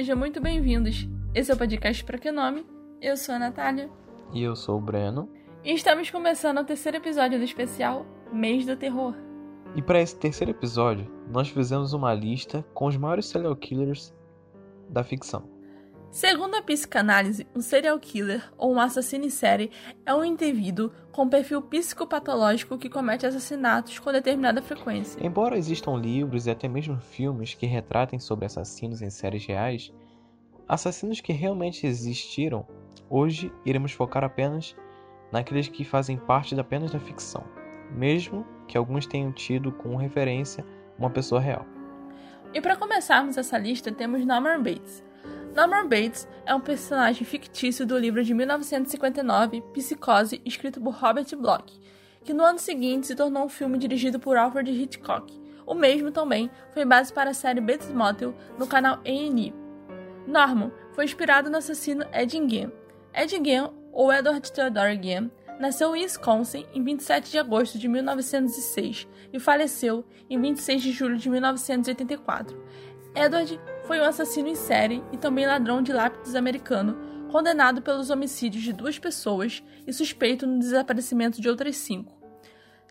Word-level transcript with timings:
sejam 0.00 0.16
muito 0.16 0.40
bem-vindos. 0.40 1.06
Esse 1.34 1.50
é 1.50 1.54
o 1.54 1.58
podcast 1.58 2.02
Pra 2.04 2.16
Que 2.16 2.32
Nome. 2.32 2.64
Eu 3.02 3.18
sou 3.18 3.34
a 3.34 3.38
Natália. 3.38 3.90
E 4.32 4.42
eu 4.42 4.56
sou 4.56 4.78
o 4.78 4.80
Breno. 4.80 5.28
E 5.62 5.74
estamos 5.74 6.10
começando 6.10 6.56
o 6.56 6.64
terceiro 6.64 6.96
episódio 6.96 7.38
do 7.38 7.44
especial 7.44 8.06
Mês 8.32 8.64
do 8.64 8.74
Terror. 8.78 9.14
E 9.76 9.82
para 9.82 10.00
esse 10.00 10.18
terceiro 10.18 10.52
episódio, 10.52 11.06
nós 11.30 11.50
fizemos 11.50 11.92
uma 11.92 12.14
lista 12.14 12.64
com 12.72 12.86
os 12.86 12.96
maiores 12.96 13.26
serial 13.26 13.54
killers 13.54 14.10
da 14.88 15.04
ficção. 15.04 15.46
Segundo 16.10 16.56
a 16.56 16.62
psicanálise, 16.62 17.46
um 17.54 17.60
serial 17.60 17.96
killer 18.00 18.42
ou 18.58 18.74
um 18.74 18.80
assassino 18.80 19.24
em 19.24 19.30
série 19.30 19.70
é 20.04 20.12
um 20.12 20.24
indivíduo 20.24 20.90
com 21.12 21.28
perfil 21.28 21.62
psicopatológico 21.62 22.76
que 22.76 22.90
comete 22.90 23.26
assassinatos 23.26 23.96
com 24.00 24.10
determinada 24.10 24.60
frequência. 24.60 25.24
Embora 25.24 25.56
existam 25.56 25.94
livros 25.94 26.48
e 26.48 26.50
até 26.50 26.66
mesmo 26.66 26.98
filmes 26.98 27.54
que 27.54 27.64
retratem 27.64 28.18
sobre 28.18 28.44
assassinos 28.44 29.02
em 29.02 29.08
séries 29.08 29.46
reais, 29.46 29.92
assassinos 30.66 31.20
que 31.20 31.32
realmente 31.32 31.86
existiram, 31.86 32.66
hoje 33.08 33.52
iremos 33.64 33.92
focar 33.92 34.24
apenas 34.24 34.74
naqueles 35.30 35.68
que 35.68 35.84
fazem 35.84 36.16
parte 36.16 36.58
apenas 36.58 36.90
da 36.90 36.98
ficção, 36.98 37.44
mesmo 37.88 38.44
que 38.66 38.76
alguns 38.76 39.06
tenham 39.06 39.30
tido 39.30 39.70
como 39.70 39.96
referência 39.96 40.66
uma 40.98 41.08
pessoa 41.08 41.40
real. 41.40 41.64
E 42.52 42.60
para 42.60 42.74
começarmos 42.74 43.36
essa 43.36 43.56
lista, 43.56 43.92
temos 43.92 44.26
Norman 44.26 44.60
Bates. 44.60 45.08
Norman 45.54 45.88
Bates 45.88 46.28
é 46.46 46.54
um 46.54 46.60
personagem 46.60 47.24
fictício 47.24 47.84
do 47.84 47.98
livro 47.98 48.22
de 48.22 48.32
1959, 48.32 49.60
Psicose, 49.72 50.40
escrito 50.44 50.80
por 50.80 50.94
Robert 50.94 51.26
Bloch, 51.36 51.80
que 52.24 52.32
no 52.32 52.44
ano 52.44 52.58
seguinte 52.58 53.08
se 53.08 53.16
tornou 53.16 53.44
um 53.44 53.48
filme 53.48 53.76
dirigido 53.76 54.20
por 54.20 54.36
Alfred 54.36 54.70
Hitchcock. 54.70 55.38
O 55.66 55.74
mesmo 55.74 56.12
também 56.12 56.48
foi 56.72 56.84
base 56.84 57.12
para 57.12 57.30
a 57.30 57.34
série 57.34 57.60
Bates 57.60 57.90
Motel 57.90 58.34
no 58.58 58.66
canal 58.66 59.00
A&E. 59.04 59.52
Norman 60.26 60.70
foi 60.92 61.04
inspirado 61.04 61.50
no 61.50 61.56
assassino 61.56 62.04
Ed 62.12 62.30
Gein. 62.30 62.70
Ed 63.12 63.30
Gein, 63.30 63.70
ou 63.92 64.12
Edward 64.12 64.52
Theodore 64.52 65.00
Gein, 65.02 65.30
nasceu 65.58 65.94
em 65.96 66.04
Wisconsin 66.04 66.64
em 66.72 66.82
27 66.82 67.30
de 67.30 67.38
agosto 67.38 67.76
de 67.76 67.88
1906 67.88 69.08
e 69.32 69.40
faleceu 69.40 70.04
em 70.28 70.40
26 70.40 70.82
de 70.82 70.92
julho 70.92 71.16
de 71.16 71.28
1984. 71.28 72.56
Edward 73.14 73.60
foi 73.90 74.00
um 74.00 74.04
assassino 74.04 74.46
em 74.46 74.54
série 74.54 75.02
e 75.10 75.16
também 75.16 75.44
ladrão 75.44 75.82
de 75.82 75.92
lápis 75.92 76.36
americano, 76.36 76.96
condenado 77.28 77.82
pelos 77.82 78.08
homicídios 78.08 78.62
de 78.62 78.72
duas 78.72 79.00
pessoas 79.00 79.64
e 79.84 79.92
suspeito 79.92 80.46
no 80.46 80.60
desaparecimento 80.60 81.40
de 81.40 81.48
outras 81.48 81.76
cinco. 81.76 82.16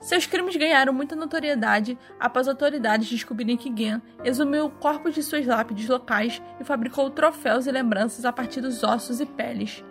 Seus 0.02 0.26
crimes 0.26 0.58
ganharam 0.58 0.92
muita 0.92 1.16
notoriedade 1.16 1.98
após 2.20 2.50
autoridades 2.50 3.10
descobrirem 3.10 3.56
que 3.56 3.74
Gen 3.74 4.02
exumiu 4.26 4.70
corpos 4.70 5.16
de 5.16 5.24
suas 5.24 5.46
lápides 5.46 5.88
locais 5.88 6.42
e 6.60 6.66
fabricou 6.66 7.10
troféus 7.10 7.66
e 7.66 7.72
lembranças 7.72 8.26
a 8.26 8.34
partir 8.34 8.60
dos 8.60 8.84
ossos 8.84 9.22
e 9.22 9.26
peles. 9.26 9.82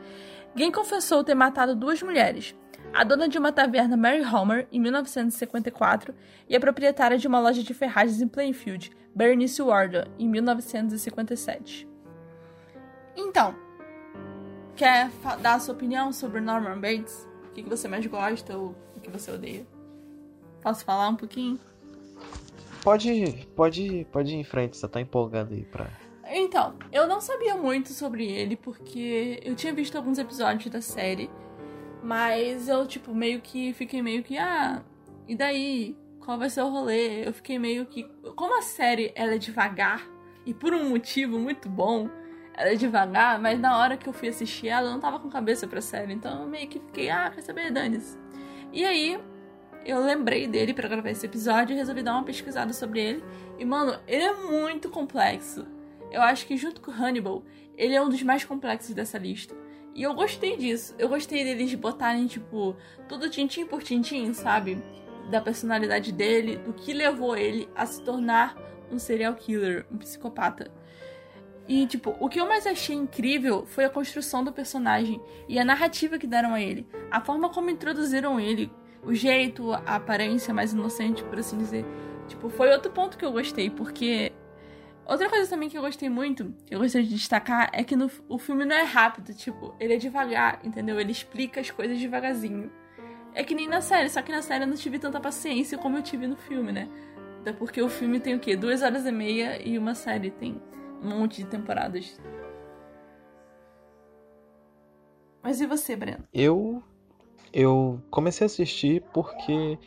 Gen 0.55 0.70
confessou 0.70 1.25
ter 1.25 1.34
matado 1.34 1.75
duas 1.75 2.03
mulheres, 2.03 2.55
a 2.93 3.04
dona 3.04 3.28
de 3.28 3.38
uma 3.38 3.53
taverna 3.53 3.97
Mary 3.97 4.25
Homer, 4.25 4.66
em 4.72 4.81
1954, 4.81 6.15
e 6.49 6.56
a 6.56 6.60
proprietária 6.60 7.19
de 7.19 7.26
uma 7.26 7.41
loja 7.41 7.62
de 7.62 7.75
ferragens 7.75 8.21
em 8.21 8.28
Plainfield, 8.28 8.91
Bernice 9.15 9.60
Warden, 9.62 10.04
em 10.19 10.28
1957. 10.28 11.88
Então, 13.16 13.54
quer 14.77 15.10
dar 15.43 15.54
a 15.54 15.60
sua 15.60 15.75
opinião 15.75 16.12
sobre 16.12 16.41
Norman 16.41 16.81
Bates? 16.81 17.28
O 17.44 17.53
que 17.53 17.62
você 17.62 17.88
mais 17.88 18.06
gosta 18.06 18.56
ou 18.56 18.75
o 18.97 19.00
que 19.00 19.10
você 19.10 19.31
odeia? 19.31 19.66
Posso 20.62 20.84
falar 20.84 21.09
um 21.09 21.16
pouquinho? 21.16 21.59
Pode, 22.82 23.48
pode, 23.54 24.06
pode 24.12 24.34
ir 24.34 24.37
em 24.37 24.44
frente, 24.44 24.77
você 24.77 24.88
tá 24.88 25.00
empolgado 25.00 25.53
aí 25.53 25.65
pra. 25.65 25.88
Então, 26.31 26.75
eu 26.93 27.06
não 27.06 27.21
sabia 27.21 27.56
muito 27.56 27.93
sobre 27.93 28.27
ele 28.27 28.56
porque 28.56 29.41
eu 29.43 29.54
tinha 29.56 29.72
visto 29.72 29.97
alguns 29.97 30.19
episódios 30.19 30.71
da 30.71 30.81
série 30.81 31.31
mas 32.03 32.69
eu, 32.69 32.86
tipo, 32.86 33.14
meio 33.14 33.41
que 33.41 33.72
fiquei 33.72 34.03
meio 34.03 34.22
que, 34.22 34.36
ah, 34.38 34.82
e 35.26 35.36
daí? 35.36 35.97
Qual 36.20 36.38
vai 36.38 36.50
ser 36.50 36.62
o 36.62 36.69
rolê? 36.69 37.26
Eu 37.26 37.32
fiquei 37.32 37.59
meio 37.59 37.86
que. 37.86 38.04
Como 38.36 38.59
a 38.59 38.62
série 38.62 39.12
ela 39.14 39.34
é 39.34 39.38
devagar, 39.38 40.06
e 40.44 40.53
por 40.54 40.75
um 40.75 40.88
motivo 40.91 41.38
muito 41.38 41.69
bom, 41.69 42.09
ela 42.54 42.70
é 42.70 42.75
devagar, 42.75 43.38
mas 43.38 43.59
na 43.60 43.78
hora 43.78 43.97
que 43.97 44.09
eu 44.09 44.12
fui 44.12 44.28
assistir 44.28 44.69
ela, 44.69 44.88
eu 44.88 44.92
não 44.92 45.00
tava 45.00 45.19
com 45.19 45.28
cabeça 45.28 45.66
pra 45.66 45.81
série. 45.81 46.12
Então 46.12 46.42
eu 46.42 46.48
meio 46.48 46.69
que 46.69 46.81
fiquei, 46.81 47.10
ah, 47.10 47.31
quer 47.31 47.42
saber, 47.42 47.70
Danis? 47.70 48.19
E 48.72 48.84
aí, 48.84 49.19
eu 49.84 50.00
lembrei 50.04 50.47
dele 50.47 50.75
para 50.75 50.88
gravar 50.88 51.10
esse 51.10 51.25
episódio 51.25 51.75
e 51.75 51.76
resolvi 51.76 52.03
dar 52.03 52.15
uma 52.15 52.25
pesquisada 52.25 52.72
sobre 52.72 53.00
ele. 53.00 53.25
E, 53.59 53.65
mano, 53.65 53.98
ele 54.06 54.25
é 54.25 54.34
muito 54.34 54.91
complexo. 54.91 55.66
Eu 56.10 56.22
acho 56.22 56.47
que 56.47 56.56
junto 56.56 56.80
com 56.80 56.91
Hannibal, 56.91 57.42
ele 57.76 57.94
é 57.94 58.03
um 58.03 58.09
dos 58.09 58.22
mais 58.22 58.44
complexos 58.44 58.94
dessa 58.94 59.19
lista. 59.19 59.54
E 59.98 60.04
eu 60.04 60.14
gostei 60.14 60.56
disso. 60.56 60.94
Eu 60.97 61.09
gostei 61.09 61.42
deles 61.42 61.75
botarem, 61.75 62.28
tipo, 62.28 62.76
tudo 63.09 63.28
tintim 63.28 63.66
por 63.66 63.82
tintim, 63.82 64.32
sabe? 64.32 64.81
Da 65.28 65.41
personalidade 65.41 66.12
dele, 66.12 66.56
do 66.56 66.72
que 66.72 66.92
levou 66.92 67.36
ele 67.36 67.69
a 67.75 67.84
se 67.84 68.00
tornar 68.04 68.56
um 68.92 68.97
serial 68.97 69.34
killer, 69.34 69.84
um 69.91 69.98
psicopata. 69.98 70.70
E, 71.66 71.84
tipo, 71.84 72.16
o 72.20 72.28
que 72.28 72.41
eu 72.41 72.47
mais 72.47 72.64
achei 72.64 72.94
incrível 72.94 73.66
foi 73.66 73.86
a 73.86 73.91
construção 73.91 74.44
do 74.44 74.53
personagem 74.53 75.20
e 75.48 75.59
a 75.59 75.64
narrativa 75.64 76.16
que 76.16 76.28
deram 76.28 76.54
a 76.54 76.60
ele. 76.60 76.86
A 77.10 77.20
forma 77.20 77.48
como 77.48 77.69
introduziram 77.69 78.38
ele, 78.38 78.70
o 79.03 79.12
jeito, 79.12 79.72
a 79.72 79.97
aparência 79.97 80.54
mais 80.54 80.72
inocente, 80.72 81.25
por 81.25 81.41
assim 81.41 81.59
dizer. 81.59 81.84
Tipo, 82.28 82.48
foi 82.48 82.70
outro 82.70 82.92
ponto 82.92 83.19
que 83.19 83.25
eu 83.25 83.32
gostei, 83.32 83.69
porque 83.69 84.30
Outra 85.09 85.31
coisa 85.31 85.49
também 85.49 85.71
que 85.71 85.79
eu 85.79 85.81
gostei 85.81 86.11
muito, 86.11 86.55
que 86.67 86.75
eu 86.75 86.81
gostaria 86.81 87.09
de 87.09 87.15
destacar, 87.15 87.71
é 87.73 87.83
que 87.83 87.97
no, 87.97 88.11
o 88.29 88.37
filme 88.37 88.67
não 88.67 88.77
é 88.77 88.83
rápido, 88.83 89.33
tipo, 89.33 89.75
ele 89.81 89.95
é 89.95 89.97
devagar, 89.97 90.61
entendeu? 90.63 91.01
Ele 91.01 91.11
explica 91.11 91.63
as 91.63 91.71
coisas 91.71 91.99
devagarzinho. 91.99 92.71
É 93.33 93.43
que 93.43 93.55
nem 93.55 93.67
na 93.67 93.81
série, 93.81 94.11
só 94.11 94.21
que 94.21 94.31
na 94.31 94.43
série 94.43 94.65
eu 94.65 94.69
não 94.69 94.77
tive 94.77 94.99
tanta 94.99 95.19
paciência 95.19 95.79
como 95.79 95.97
eu 95.97 96.03
tive 96.03 96.27
no 96.27 96.37
filme, 96.37 96.73
né? 96.73 96.91
Até 97.41 97.55
porque 97.55 97.81
o 97.81 97.89
filme 97.89 98.21
tem 98.21 98.35
o 98.35 98.39
quê? 98.39 98.55
Duas 98.55 98.83
horas 98.83 99.07
e 99.07 99.11
meia 99.11 99.67
e 99.67 99.79
uma 99.79 99.95
série 99.95 100.31
tem 100.31 100.61
um 101.03 101.09
monte 101.09 101.43
de 101.43 101.49
temporadas. 101.49 102.21
Mas 105.43 105.59
e 105.63 105.67
você, 105.67 105.97
Breno? 105.97 106.25
Eu. 106.35 106.83
Eu 107.51 108.03
comecei 108.11 108.45
a 108.45 108.47
assistir 108.47 109.03
porque 109.15 109.79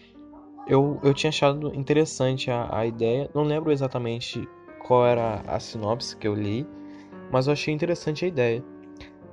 eu, 0.66 1.00
eu 1.03 1.14
tinha 1.14 1.30
achado 1.30 1.76
interessante 1.76 2.50
a, 2.50 2.76
a 2.76 2.88
ideia. 2.88 3.30
Não 3.36 3.44
lembro 3.44 3.72
exatamente 3.72 4.48
qual 4.91 5.07
era 5.07 5.41
a 5.47 5.57
sinopse 5.57 6.18
que 6.18 6.28
eu 6.28 6.35
li, 6.35 6.68
mas 7.31 7.47
eu 7.47 7.53
achei 7.53 7.74
interessante 7.74 8.25
a 8.25 8.28
ideia. 8.28 8.62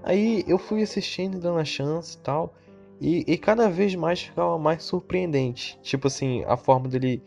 Aí 0.04 0.44
eu 0.46 0.56
fui 0.56 0.84
assistindo, 0.84 1.40
dando 1.40 1.58
a 1.58 1.64
chance 1.64 2.16
e 2.16 2.20
tal, 2.20 2.54
e, 3.00 3.24
e 3.26 3.36
cada 3.36 3.68
vez 3.68 3.92
mais 3.96 4.22
ficava 4.22 4.56
mais 4.56 4.84
surpreendente. 4.84 5.76
Tipo 5.82 6.06
assim, 6.06 6.44
a 6.46 6.56
forma 6.56 6.88
dele, 6.88 7.20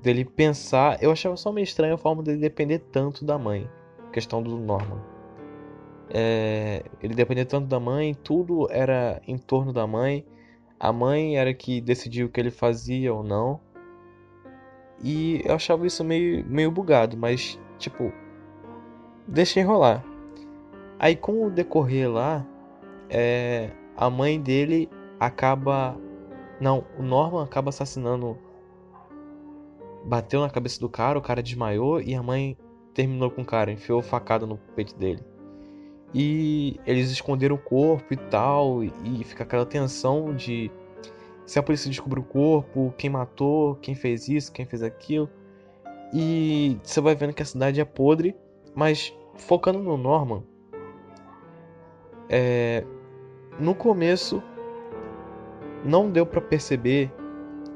dele 0.00 0.24
pensar, 0.24 1.02
eu 1.02 1.10
achava 1.10 1.36
só 1.36 1.50
meio 1.50 1.64
estranho 1.64 1.94
a 1.94 1.98
forma 1.98 2.22
dele 2.22 2.38
depender 2.38 2.78
tanto 2.78 3.24
da 3.24 3.36
mãe. 3.36 3.68
Questão 4.12 4.40
do 4.40 4.56
Norman. 4.56 5.02
É, 6.08 6.84
ele 7.02 7.16
dependia 7.16 7.44
tanto 7.44 7.66
da 7.66 7.80
mãe, 7.80 8.14
tudo 8.14 8.68
era 8.70 9.20
em 9.26 9.36
torno 9.36 9.72
da 9.72 9.88
mãe. 9.88 10.24
A 10.78 10.92
mãe 10.92 11.36
era 11.36 11.52
que 11.52 11.80
decidia 11.80 12.24
o 12.24 12.28
que 12.28 12.38
ele 12.38 12.52
fazia 12.52 13.12
ou 13.12 13.24
não. 13.24 13.60
E 15.02 15.42
eu 15.44 15.56
achava 15.56 15.84
isso 15.84 16.04
meio, 16.04 16.46
meio 16.46 16.70
bugado, 16.70 17.16
mas 17.16 17.58
tipo, 17.82 18.12
deixei 19.26 19.62
rolar. 19.62 20.04
Aí 20.98 21.16
com 21.16 21.46
o 21.46 21.50
decorrer 21.50 22.10
lá, 22.10 22.46
é, 23.10 23.70
a 23.96 24.08
mãe 24.08 24.40
dele 24.40 24.88
acaba. 25.18 25.96
Não, 26.60 26.84
o 26.98 27.02
Norman 27.02 27.42
acaba 27.42 27.70
assassinando. 27.70 28.38
Bateu 30.04 30.40
na 30.40 30.50
cabeça 30.50 30.80
do 30.80 30.88
cara, 30.88 31.18
o 31.18 31.22
cara 31.22 31.42
desmaiou 31.42 32.00
e 32.00 32.14
a 32.14 32.22
mãe 32.22 32.56
terminou 32.92 33.30
com 33.30 33.42
o 33.42 33.44
cara, 33.44 33.70
enfiou 33.70 34.02
facada 34.02 34.46
no 34.46 34.56
peito 34.74 34.96
dele. 34.96 35.22
E 36.14 36.78
eles 36.84 37.10
esconderam 37.10 37.56
o 37.56 37.58
corpo 37.58 38.12
e 38.12 38.16
tal, 38.16 38.82
e 38.82 39.24
fica 39.24 39.44
aquela 39.44 39.64
tensão 39.64 40.34
de 40.34 40.70
se 41.46 41.58
a 41.58 41.62
polícia 41.62 41.90
descobrir 41.90 42.20
o 42.20 42.24
corpo, 42.24 42.92
quem 42.98 43.10
matou, 43.10 43.76
quem 43.76 43.94
fez 43.94 44.28
isso, 44.28 44.52
quem 44.52 44.66
fez 44.66 44.82
aquilo. 44.82 45.28
E 46.12 46.78
você 46.82 47.00
vai 47.00 47.14
vendo 47.14 47.32
que 47.32 47.42
a 47.42 47.46
cidade 47.46 47.80
é 47.80 47.84
podre, 47.84 48.36
mas 48.74 49.14
focando 49.34 49.78
no 49.78 49.96
Norman, 49.96 50.42
é, 52.28 52.84
no 53.58 53.74
começo 53.74 54.42
não 55.84 56.10
deu 56.10 56.26
para 56.26 56.40
perceber 56.40 57.10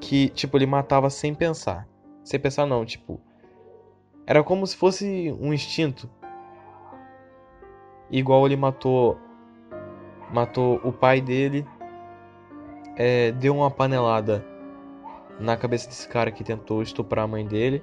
que 0.00 0.29
tipo 0.29 0.56
ele 0.59 0.67
matava 0.67 1.09
sem 1.09 1.35
pensar, 1.35 1.88
sem 2.23 2.38
pensar 2.38 2.67
não, 2.67 2.85
tipo 2.85 3.21
era 4.27 4.43
como 4.43 4.67
se 4.67 4.77
fosse 4.77 5.35
um 5.41 5.53
instinto, 5.55 6.11
igual 8.11 8.44
ele 8.44 8.56
matou 8.56 9.19
matou 10.31 10.81
o 10.85 10.93
pai 10.93 11.21
dele, 11.21 11.67
é, 12.97 13.32
deu 13.32 13.56
uma 13.56 13.71
panelada 13.71 14.44
na 15.41 15.56
cabeça 15.56 15.89
desse 15.89 16.09
cara 16.09 16.31
que 16.31 16.44
tentou 16.44 16.82
estuprar 16.82 17.25
a 17.25 17.29
mãe 17.29 17.47
dele 17.47 17.82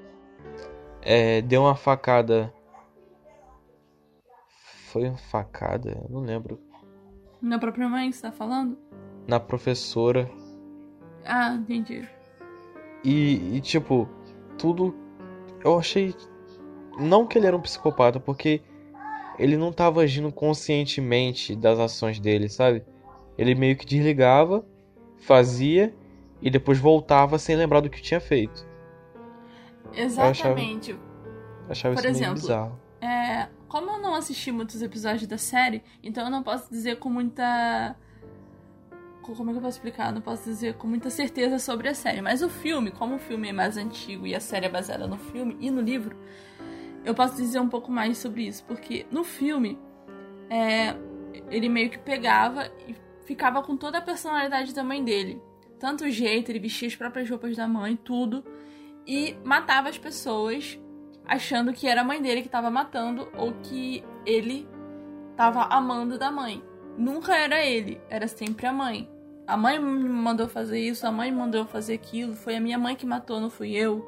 é, 1.02 1.42
deu 1.42 1.62
uma 1.64 1.76
facada. 1.76 2.54
foi 4.92 5.08
uma 5.08 5.18
facada, 5.18 6.02
eu 6.04 6.10
não 6.10 6.22
lembro. 6.22 6.60
Na 7.42 7.60
própria 7.60 7.90
mãe 7.90 8.10
que 8.10 8.16
você 8.16 8.22
tá 8.22 8.32
falando? 8.32 8.78
Na 9.28 9.40
professora. 9.40 10.30
Ah, 11.26 11.56
entendi. 11.56 12.08
E, 13.04 13.58
e 13.58 13.62
tipo, 13.62 14.08
tudo. 14.58 14.96
Eu 15.64 15.78
achei. 15.78 16.16
Não 16.98 17.26
que 17.28 17.38
ele 17.38 17.48
era 17.48 17.58
um 17.58 17.62
psicopata, 17.62 18.20
porque 18.20 18.62
ele 19.38 19.58
não 19.58 19.72
tava 19.72 20.02
agindo 20.02 20.32
conscientemente 20.32 21.56
das 21.56 21.80
ações 21.80 22.20
dele, 22.20 22.48
sabe? 22.48 22.84
Ele 23.38 23.56
meio 23.56 23.76
que 23.76 23.86
desligava, 23.86 24.66
fazia 25.18 25.94
e 26.42 26.50
depois 26.50 26.78
voltava 26.78 27.40
sem 27.40 27.56
lembrar 27.56 27.80
do 27.80 27.90
que 27.90 28.02
tinha 28.02 28.20
feito. 28.20 28.66
Exatamente. 29.94 30.92
Eu 30.92 31.00
achava, 31.70 31.94
achava 31.94 31.96
Por 31.96 32.06
exemplo. 32.06 32.80
É, 33.02 33.50
como 33.68 33.92
eu 33.92 34.00
não 34.00 34.16
assisti 34.16 34.52
muitos 34.52 34.82
episódios 34.82 35.28
da 35.28 35.38
série, 35.38 35.84
então 36.02 36.24
eu 36.26 36.30
não 36.30 36.44
posso 36.44 36.70
dizer 36.70 37.00
com 37.00 37.10
muita. 37.10 37.96
Como 39.22 39.50
é 39.50 39.54
que 39.54 39.60
eu 39.60 39.64
posso 39.64 39.78
explicar? 39.78 40.12
Não 40.14 40.22
posso 40.22 40.44
dizer 40.44 40.76
com 40.76 40.86
muita 40.86 41.10
certeza 41.10 41.58
sobre 41.58 41.88
a 41.90 41.94
série. 41.94 42.22
Mas 42.22 42.42
o 42.42 42.50
filme, 42.50 42.92
como 42.92 43.16
o 43.16 43.20
filme 43.20 43.50
é 43.50 43.54
mais 43.54 43.78
antigo 43.78 44.28
e 44.28 44.36
a 44.36 44.40
série 44.40 44.66
é 44.66 44.70
baseada 44.70 45.08
no 45.08 45.18
filme 45.18 45.58
e 45.60 45.72
no 45.72 45.82
livro, 45.82 46.16
eu 47.06 47.14
posso 47.14 47.36
dizer 47.36 47.60
um 47.60 47.70
pouco 47.70 47.92
mais 47.92 48.18
sobre 48.18 48.46
isso. 48.46 48.64
Porque 48.66 49.06
no 49.10 49.24
filme, 49.24 49.80
é, 50.50 50.96
ele 51.50 51.70
meio 51.70 51.90
que 51.90 51.98
pegava 51.98 52.70
e 52.88 52.96
ficava 53.26 53.62
com 53.64 53.76
toda 53.76 53.98
a 53.98 54.02
personalidade 54.02 54.74
da 54.74 54.84
mãe 54.84 55.04
dele. 55.04 55.42
Tanto 55.80 56.06
o 56.06 56.10
jeito, 56.10 56.50
ele 56.50 56.60
vestia 56.60 56.88
as 56.88 56.96
próprias 56.96 57.30
roupas 57.30 57.56
da 57.56 57.68
mãe, 57.68 57.96
tudo. 57.96 58.44
E 59.06 59.36
matava 59.44 59.90
as 59.90 59.98
pessoas 59.98 60.80
achando 61.26 61.74
que 61.74 61.88
era 61.88 62.02
a 62.02 62.04
mãe 62.04 62.22
dele 62.22 62.42
que 62.42 62.48
estava 62.48 62.70
matando 62.70 63.30
ou 63.36 63.54
que 63.54 64.04
ele 64.26 64.68
estava 65.32 65.64
amando 65.66 66.18
da 66.18 66.32
mãe. 66.32 66.64
Nunca 66.98 67.36
era 67.36 67.66
ele, 67.66 68.00
era 68.10 68.28
sempre 68.28 68.66
a 68.66 68.74
mãe. 68.74 69.10
A 69.46 69.58
mãe 69.58 69.80
me 69.80 70.10
mandou 70.10 70.48
fazer 70.48 70.80
isso, 70.80 71.06
a 71.06 71.12
mãe 71.12 71.32
me 71.32 71.38
mandou 71.38 71.66
fazer 71.66 71.96
aquilo, 71.96 72.36
foi 72.36 72.56
a 72.56 72.62
minha 72.62 72.78
mãe 72.78 72.96
que 72.96 73.06
matou, 73.06 73.42
não 73.42 73.50
fui 73.50 73.72
eu. 73.72 74.08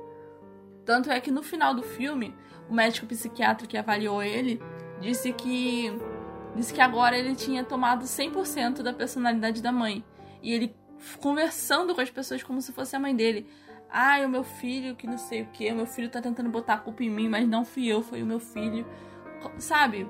Tanto 0.85 1.11
é 1.11 1.19
que 1.19 1.31
no 1.31 1.41
final 1.41 1.73
do 1.73 1.81
filme, 1.81 2.33
o 2.69 2.73
médico 2.73 3.07
psiquiatra 3.07 3.67
que 3.67 3.77
avaliou 3.77 4.23
ele 4.23 4.61
disse 5.01 5.33
que 5.33 5.91
disse 6.55 6.73
que 6.73 6.79
agora 6.79 7.17
ele 7.17 7.35
tinha 7.35 7.63
tomado 7.63 8.05
100% 8.05 8.81
da 8.81 8.93
personalidade 8.93 9.61
da 9.61 9.71
mãe. 9.71 10.05
E 10.41 10.53
ele 10.53 10.75
conversando 11.19 11.93
com 11.93 12.01
as 12.01 12.09
pessoas 12.09 12.41
como 12.41 12.61
se 12.61 12.71
fosse 12.71 12.95
a 12.95 12.99
mãe 12.99 13.15
dele. 13.15 13.47
Ai, 13.89 14.25
o 14.25 14.29
meu 14.29 14.43
filho 14.43 14.95
que 14.95 15.07
não 15.07 15.17
sei 15.17 15.43
o 15.43 15.45
que, 15.47 15.71
o 15.71 15.75
meu 15.75 15.85
filho 15.85 16.09
tá 16.09 16.21
tentando 16.21 16.49
botar 16.49 16.75
a 16.75 16.77
culpa 16.77 17.03
em 17.03 17.09
mim, 17.09 17.29
mas 17.29 17.47
não 17.47 17.63
fui 17.63 17.87
eu, 17.87 18.01
foi 18.01 18.21
o 18.21 18.25
meu 18.25 18.39
filho. 18.39 18.85
Sabe? 19.57 20.07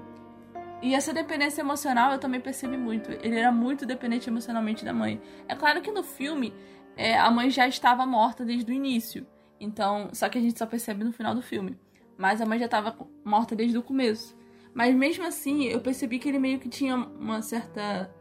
E 0.82 0.94
essa 0.94 1.14
dependência 1.14 1.62
emocional 1.62 2.12
eu 2.12 2.20
também 2.20 2.40
percebi 2.40 2.78
muito. 2.78 3.12
Ele 3.12 3.38
era 3.38 3.52
muito 3.52 3.86
dependente 3.86 4.30
emocionalmente 4.30 4.86
da 4.86 4.94
mãe. 4.94 5.22
É 5.48 5.56
claro 5.56 5.82
que 5.82 5.92
no 5.92 6.04
filme 6.04 6.54
é, 6.96 7.18
a 7.18 7.30
mãe 7.32 7.50
já 7.50 7.68
estava 7.68 8.06
morta 8.06 8.46
desde 8.46 8.72
o 8.72 8.74
início. 8.76 9.26
Então, 9.60 10.10
só 10.14 10.30
que 10.30 10.38
a 10.38 10.42
gente 10.42 10.58
só 10.58 10.66
percebe 10.66 11.04
no 11.04 11.12
final 11.12 11.34
do 11.34 11.42
filme. 11.42 11.78
Mas 12.18 12.42
a 12.42 12.46
mãe 12.46 12.60
já 12.60 12.66
estava 12.66 12.96
morta 13.24 13.56
desde 13.56 13.78
o 13.78 13.84
começo. 13.84 14.38
Mas 14.74 14.94
mesmo 14.94 15.26
assim, 15.26 15.64
eu 15.64 15.80
percebi 15.80 16.20
que 16.20 16.28
ele 16.28 16.40
meio 16.40 16.60
que 16.60 16.70
tinha 16.70 16.96
uma 16.96 17.42
certa 17.42 18.14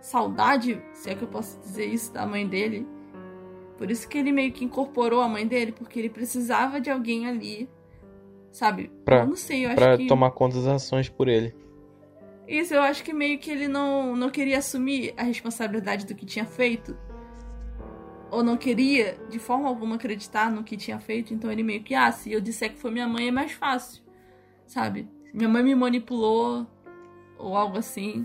saudade, 0.00 0.82
se 0.92 1.10
é 1.10 1.14
que 1.14 1.22
eu 1.22 1.28
posso 1.28 1.58
dizer 1.60 1.86
isso, 1.86 2.12
da 2.12 2.26
mãe 2.26 2.46
dele. 2.46 2.86
Por 3.82 3.90
isso 3.90 4.08
que 4.08 4.16
ele 4.16 4.30
meio 4.30 4.52
que 4.52 4.64
incorporou 4.64 5.20
a 5.20 5.28
mãe 5.28 5.44
dele, 5.44 5.72
porque 5.72 5.98
ele 5.98 6.08
precisava 6.08 6.80
de 6.80 6.88
alguém 6.88 7.26
ali, 7.26 7.68
sabe? 8.52 8.92
Pra, 9.04 9.22
eu 9.22 9.26
não 9.26 9.34
sei, 9.34 9.64
eu 9.64 9.70
acho 9.70 9.76
pra 9.76 9.96
que... 9.96 10.06
tomar 10.06 10.30
conta 10.30 10.54
das 10.54 10.68
ações 10.68 11.08
por 11.08 11.26
ele. 11.26 11.52
Isso, 12.46 12.72
eu 12.72 12.80
acho 12.80 13.02
que 13.02 13.12
meio 13.12 13.40
que 13.40 13.50
ele 13.50 13.66
não, 13.66 14.14
não 14.14 14.30
queria 14.30 14.58
assumir 14.58 15.12
a 15.16 15.24
responsabilidade 15.24 16.06
do 16.06 16.14
que 16.14 16.24
tinha 16.24 16.44
feito. 16.44 16.96
Ou 18.30 18.44
não 18.44 18.56
queria, 18.56 19.18
de 19.28 19.40
forma 19.40 19.68
alguma, 19.68 19.96
acreditar 19.96 20.48
no 20.48 20.62
que 20.62 20.76
tinha 20.76 21.00
feito. 21.00 21.34
Então 21.34 21.50
ele 21.50 21.64
meio 21.64 21.82
que, 21.82 21.92
ah, 21.92 22.12
se 22.12 22.30
eu 22.30 22.40
disser 22.40 22.70
que 22.70 22.78
foi 22.78 22.92
minha 22.92 23.08
mãe 23.08 23.26
é 23.26 23.32
mais 23.32 23.50
fácil. 23.50 24.00
Sabe? 24.64 25.08
Minha 25.34 25.48
mãe 25.48 25.64
me 25.64 25.74
manipulou. 25.74 26.64
Ou 27.36 27.56
algo 27.56 27.78
assim. 27.78 28.24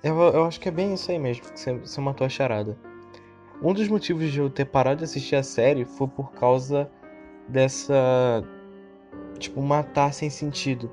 Eu, 0.00 0.16
eu 0.16 0.44
acho 0.44 0.60
que 0.60 0.68
é 0.68 0.72
bem 0.72 0.94
isso 0.94 1.10
aí 1.10 1.18
mesmo, 1.18 1.42
que 1.42 1.58
você, 1.58 1.72
você 1.76 2.00
matou 2.00 2.24
a 2.24 2.30
charada. 2.30 2.91
Um 3.62 3.72
dos 3.72 3.86
motivos 3.86 4.32
de 4.32 4.40
eu 4.40 4.50
ter 4.50 4.64
parado 4.64 4.98
de 4.98 5.04
assistir 5.04 5.36
a 5.36 5.42
série 5.42 5.84
foi 5.84 6.08
por 6.08 6.32
causa 6.32 6.90
dessa. 7.48 8.42
Tipo, 9.38 9.62
matar 9.62 10.12
sem 10.12 10.28
sentido. 10.28 10.90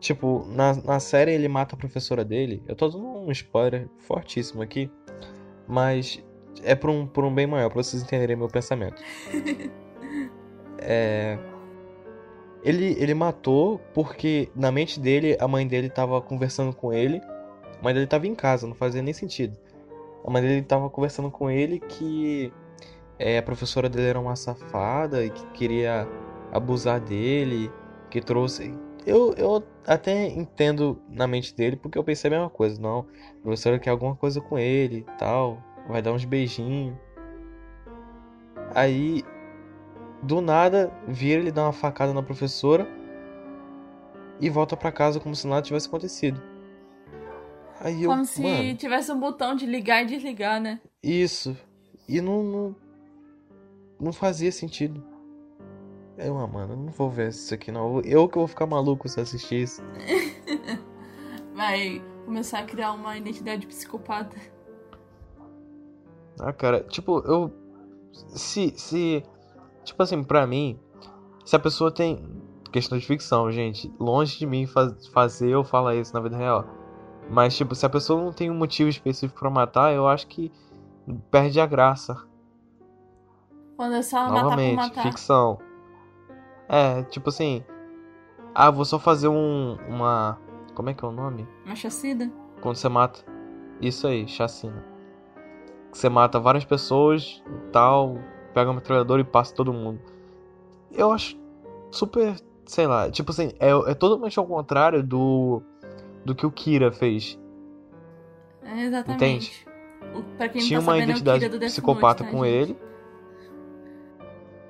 Tipo, 0.00 0.46
na, 0.48 0.74
na 0.76 0.98
série 0.98 1.32
ele 1.32 1.46
mata 1.46 1.74
a 1.74 1.78
professora 1.78 2.24
dele. 2.24 2.62
Eu 2.66 2.74
tô 2.74 2.88
dando 2.88 3.06
um 3.06 3.30
spoiler 3.30 3.86
fortíssimo 3.98 4.62
aqui. 4.62 4.90
Mas 5.68 6.24
é 6.64 6.74
por 6.74 6.88
um, 6.88 7.06
por 7.06 7.22
um 7.24 7.34
bem 7.34 7.46
maior, 7.46 7.68
pra 7.68 7.82
vocês 7.82 8.02
entenderem 8.02 8.34
meu 8.34 8.48
pensamento. 8.48 9.02
é. 10.80 11.38
Ele, 12.62 12.96
ele 12.98 13.14
matou 13.14 13.78
porque 13.94 14.50
na 14.54 14.70
mente 14.70 15.00
dele 15.00 15.36
a 15.40 15.46
mãe 15.46 15.66
dele 15.66 15.90
tava 15.90 16.20
conversando 16.20 16.74
com 16.74 16.92
ele. 16.92 17.20
A 17.78 17.82
mãe 17.82 17.92
dele 17.92 18.06
tava 18.06 18.26
em 18.26 18.34
casa, 18.34 18.66
não 18.66 18.74
fazia 18.74 19.02
nem 19.02 19.12
sentido. 19.12 19.56
A 20.24 20.30
mãe 20.30 20.42
dele 20.42 20.62
tava 20.62 20.88
conversando 20.90 21.30
com 21.30 21.50
ele 21.50 21.80
que 21.80 22.52
é, 23.18 23.38
a 23.38 23.42
professora 23.42 23.88
dele 23.88 24.08
era 24.08 24.20
uma 24.20 24.36
safada 24.36 25.24
e 25.24 25.30
que 25.30 25.44
queria 25.48 26.08
abusar 26.52 27.00
dele, 27.00 27.70
que 28.10 28.20
trouxe. 28.20 28.74
Eu, 29.06 29.34
eu 29.34 29.62
até 29.86 30.26
entendo 30.28 31.00
na 31.08 31.26
mente 31.26 31.54
dele 31.54 31.76
porque 31.76 31.98
eu 31.98 32.04
pensei 32.04 32.28
a 32.28 32.34
mesma 32.34 32.50
coisa. 32.50 32.80
Não, 32.80 33.06
a 33.38 33.42
professora 33.42 33.78
quer 33.78 33.90
alguma 33.90 34.14
coisa 34.14 34.40
com 34.40 34.58
ele 34.58 34.98
e 34.98 35.18
tal, 35.18 35.62
vai 35.88 36.02
dar 36.02 36.12
uns 36.12 36.24
beijinhos. 36.24 36.96
Aí, 38.74 39.24
do 40.22 40.40
nada, 40.40 40.92
vira 41.08 41.40
ele 41.40 41.50
dar 41.50 41.64
uma 41.64 41.72
facada 41.72 42.12
na 42.12 42.22
professora 42.22 42.86
e 44.40 44.48
volta 44.48 44.76
para 44.76 44.92
casa 44.92 45.20
como 45.20 45.34
se 45.34 45.46
nada 45.46 45.62
tivesse 45.62 45.88
acontecido. 45.88 46.49
Aí 47.80 48.02
eu, 48.02 48.10
Como 48.10 48.24
se 48.26 48.42
mano, 48.42 48.76
tivesse 48.76 49.10
um 49.10 49.18
botão 49.18 49.54
de 49.56 49.64
ligar 49.64 50.02
e 50.02 50.06
desligar, 50.06 50.60
né? 50.60 50.80
isso. 51.02 51.56
E 52.06 52.20
não, 52.20 52.42
não, 52.42 52.76
não 53.98 54.12
fazia 54.12 54.52
sentido. 54.52 55.02
Eu, 56.18 56.36
ah, 56.36 56.46
mano, 56.46 56.74
eu 56.74 56.76
não 56.76 56.92
vou 56.92 57.08
ver 57.08 57.30
isso 57.30 57.54
aqui 57.54 57.72
não. 57.72 58.00
Eu 58.02 58.28
que 58.28 58.36
vou 58.36 58.46
ficar 58.46 58.66
maluco 58.66 59.08
se 59.08 59.18
assistir 59.20 59.62
isso. 59.62 59.82
Vai 61.54 62.02
começar 62.26 62.58
a 62.58 62.64
criar 62.64 62.92
uma 62.92 63.16
identidade 63.16 63.66
psicopata. 63.66 64.36
Ah, 66.38 66.52
cara, 66.52 66.82
tipo, 66.84 67.20
eu. 67.20 67.50
Se. 68.34 68.74
se 68.76 69.22
tipo 69.84 70.02
assim, 70.02 70.22
pra 70.22 70.46
mim, 70.46 70.78
se 71.46 71.56
a 71.56 71.58
pessoa 71.58 71.90
tem. 71.90 72.22
Questão 72.70 72.98
de 72.98 73.06
ficção, 73.06 73.50
gente. 73.50 73.92
Longe 73.98 74.38
de 74.38 74.46
mim 74.46 74.66
faz, 74.66 75.06
fazer 75.08 75.56
ou 75.56 75.64
falar 75.64 75.96
isso 75.96 76.12
na 76.12 76.20
vida 76.20 76.36
real. 76.36 76.79
Mas, 77.30 77.56
tipo, 77.56 77.74
se 77.76 77.86
a 77.86 77.88
pessoa 77.88 78.20
não 78.20 78.32
tem 78.32 78.50
um 78.50 78.54
motivo 78.54 78.90
específico 78.90 79.38
pra 79.38 79.48
matar, 79.48 79.94
eu 79.94 80.08
acho 80.08 80.26
que 80.26 80.50
perde 81.30 81.60
a 81.60 81.66
graça. 81.66 82.16
Quando 83.76 83.94
é 83.94 84.02
só 84.02 84.28
Novamente, 84.28 84.74
matar 84.76 84.88
por 84.90 84.96
matar. 84.96 85.10
ficção. 85.10 85.58
É, 86.68 87.02
tipo 87.04 87.28
assim. 87.28 87.64
Ah, 88.54 88.70
vou 88.70 88.84
só 88.84 88.98
fazer 88.98 89.28
um. 89.28 89.76
Uma. 89.88 90.38
Como 90.74 90.90
é 90.90 90.94
que 90.94 91.04
é 91.04 91.08
o 91.08 91.12
nome? 91.12 91.46
Uma 91.64 91.76
chacida? 91.76 92.30
Quando 92.60 92.76
você 92.76 92.88
mata. 92.88 93.24
Isso 93.80 94.06
aí, 94.06 94.26
chacina. 94.28 94.84
Você 95.92 96.08
mata 96.08 96.38
várias 96.38 96.64
pessoas 96.64 97.42
e 97.46 97.70
tal. 97.70 98.18
Pega 98.52 98.70
uma 98.70 98.76
metralhadora 98.76 99.20
e 99.22 99.24
passa 99.24 99.54
todo 99.54 99.72
mundo. 99.72 100.00
Eu 100.92 101.12
acho 101.12 101.38
super. 101.92 102.34
Sei 102.66 102.86
lá. 102.86 103.10
Tipo 103.10 103.30
assim, 103.30 103.52
é, 103.58 103.70
é 103.70 103.94
totalmente 103.94 104.38
ao 104.38 104.46
contrário 104.46 105.02
do. 105.02 105.62
Do 106.24 106.34
que 106.34 106.44
o 106.46 106.50
Kira 106.50 106.92
fez. 106.92 107.38
É, 108.62 108.84
exatamente. 108.84 109.66
Quem 110.52 110.62
Tinha 110.62 110.78
não 110.78 110.86
tá 110.86 110.92
uma 110.92 110.98
sabendo, 110.98 111.00
é 111.00 111.02
identidade 111.02 111.58
psicopata 111.66 112.24
Note, 112.24 112.36
com 112.36 112.42
né, 112.42 112.50
gente? 112.50 112.70
ele. 112.70 112.78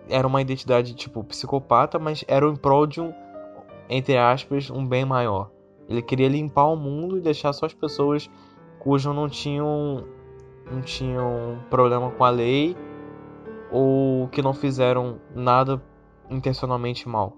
Era 0.09 0.26
uma 0.26 0.42
identidade, 0.42 0.95
tipo, 0.95 1.23
psicopata, 1.25 1.99
mas 1.99 2.25
era 2.26 2.47
em 2.47 2.57
prol 2.57 2.87
de 2.87 3.00
um, 3.00 3.12
entre 3.88 4.16
aspas, 4.16 4.71
um 4.71 4.87
bem 4.87 5.04
maior. 5.04 5.50
Ele 5.88 6.02
queria 6.02 6.28
limpar 6.28 6.66
o 6.66 6.76
mundo 6.76 7.19
e 7.19 7.21
deixar 7.21 7.52
só 7.52 7.66
as 7.66 7.75
pessoas 7.75 8.30
cujo 8.78 9.12
não 9.12 9.28
tinham 9.28 10.04
não 10.71 10.80
tinham 10.80 11.64
problema 11.69 12.11
com 12.12 12.25
a 12.25 12.30
lei 12.30 12.76
ou 13.71 14.28
que 14.28 14.40
não 14.40 14.54
fizeram 14.54 15.21
nada 15.35 15.83
intencionalmente 16.30 17.09
mal. 17.09 17.37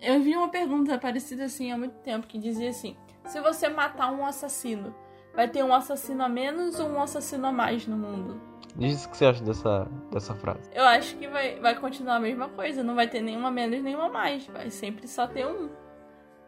Eu 0.00 0.20
vi 0.20 0.36
uma 0.36 0.48
pergunta 0.48 0.98
parecida 0.98 1.44
assim 1.44 1.70
há 1.70 1.78
muito 1.78 1.94
tempo 2.00 2.26
que 2.26 2.38
dizia 2.38 2.70
assim: 2.70 2.96
se 3.26 3.40
você 3.40 3.68
matar 3.68 4.12
um 4.12 4.24
assassino, 4.24 4.94
vai 5.34 5.48
ter 5.48 5.62
um 5.62 5.72
assassino 5.74 6.22
a 6.22 6.28
menos 6.28 6.78
ou 6.78 6.88
um 6.88 7.02
assassino 7.02 7.46
a 7.46 7.52
mais 7.52 7.86
no 7.86 7.96
mundo? 7.96 8.40
Diz 8.76 9.04
o 9.04 9.10
que 9.10 9.16
você 9.16 9.26
acha 9.26 9.44
dessa, 9.44 9.86
dessa 10.10 10.34
frase. 10.34 10.70
Eu 10.72 10.84
acho 10.84 11.16
que 11.16 11.28
vai, 11.28 11.60
vai 11.60 11.74
continuar 11.78 12.16
a 12.16 12.20
mesma 12.20 12.48
coisa, 12.48 12.82
não 12.82 12.94
vai 12.94 13.06
ter 13.06 13.20
nenhuma 13.20 13.50
menos, 13.50 13.82
nenhuma 13.82 14.08
mais. 14.08 14.46
Vai 14.46 14.70
sempre 14.70 15.06
só 15.06 15.26
ter 15.26 15.46
um. 15.46 15.68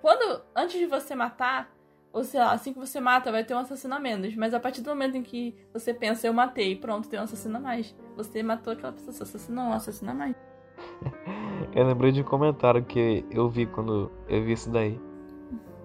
quando 0.01 0.43
antes 0.57 0.79
de 0.79 0.87
você 0.87 1.15
matar, 1.15 1.71
ou 2.13 2.25
sei 2.25 2.41
lá, 2.41 2.53
assim 2.53 2.73
que 2.73 2.79
você 2.79 2.99
mata, 2.99 3.31
vai 3.31 3.45
ter 3.45 3.55
um 3.55 3.59
assassino 3.59 3.95
a 3.95 4.01
menos. 4.01 4.35
Mas 4.37 4.55
a 4.55 4.61
partir 4.61 4.81
do 4.81 4.89
momento 4.89 5.17
em 5.17 5.23
que 5.23 5.55
você 5.73 5.93
pensa, 5.93 6.27
eu 6.27 6.33
matei, 6.33 6.75
pronto, 6.77 7.09
tem 7.09 7.21
um 7.21 7.25
assassino 7.25 7.59
a 7.59 7.61
mais. 7.61 7.95
Você 8.17 8.43
matou 8.43 8.73
aquela 8.73 8.93
pessoa, 8.93 9.13
você 9.13 9.23
assassinou 9.25 9.65
um 9.65 9.73
assassino 9.73 10.11
a 10.11 10.15
mais. 10.15 10.37
Eu 11.75 11.87
lembrei 11.87 12.13
de 12.13 12.21
um 12.21 12.25
comentário 12.25 12.85
que 12.85 13.25
eu 13.31 13.49
vi 13.49 13.67
quando 13.67 14.11
eu 14.29 14.45
vi 14.45 14.53
isso 14.53 14.71
daí. 14.71 15.01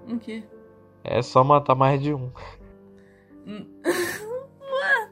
O 0.08 0.20
quê? 0.20 0.44
É 1.04 1.22
só 1.22 1.44
matar 1.44 1.76
mais 1.76 2.02
de 2.02 2.14
um. 2.14 2.32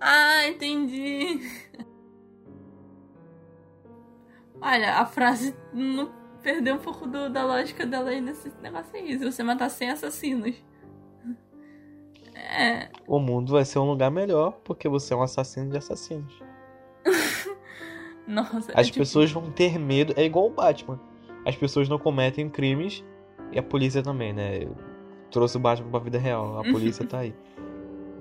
ah, 0.00 0.48
entendi. 0.48 1.40
Olha, 4.60 4.94
a 4.94 5.06
frase 5.06 5.54
não 5.72 6.10
perdeu 6.42 6.76
um 6.76 6.78
pouco 6.78 7.06
do, 7.06 7.28
da 7.28 7.44
lógica 7.44 7.84
dela 7.84 8.10
aí 8.10 8.20
nesse 8.20 8.50
negócio 8.62 8.94
aí. 8.94 9.18
Se 9.18 9.24
você 9.24 9.42
matar 9.42 9.68
100 9.68 9.90
assassinos. 9.90 10.56
É. 12.34 12.88
O 13.06 13.18
mundo 13.18 13.52
vai 13.52 13.64
ser 13.64 13.78
um 13.78 13.86
lugar 13.86 14.10
melhor 14.10 14.52
porque 14.64 14.88
você 14.88 15.12
é 15.12 15.16
um 15.16 15.22
assassino 15.22 15.70
de 15.70 15.78
assassinos. 15.78 16.32
Nossa. 18.26 18.72
As 18.72 18.78
é 18.78 18.82
tipo- 18.84 18.98
pessoas 18.98 19.30
vão 19.30 19.50
ter 19.50 19.78
medo. 19.78 20.14
É 20.16 20.24
igual 20.24 20.46
o 20.46 20.50
Batman. 20.50 21.00
As 21.44 21.56
pessoas 21.56 21.88
não 21.88 21.98
cometem 21.98 22.48
crimes 22.48 23.04
e 23.52 23.58
a 23.58 23.62
polícia 23.62 24.02
também, 24.02 24.32
né? 24.32 24.60
Trouxe 25.36 25.58
o 25.58 25.60
Batman 25.60 25.90
pra 25.90 26.00
vida 26.00 26.16
real. 26.16 26.60
A 26.60 26.62
polícia 26.62 27.04
tá 27.06 27.18
aí. 27.18 27.34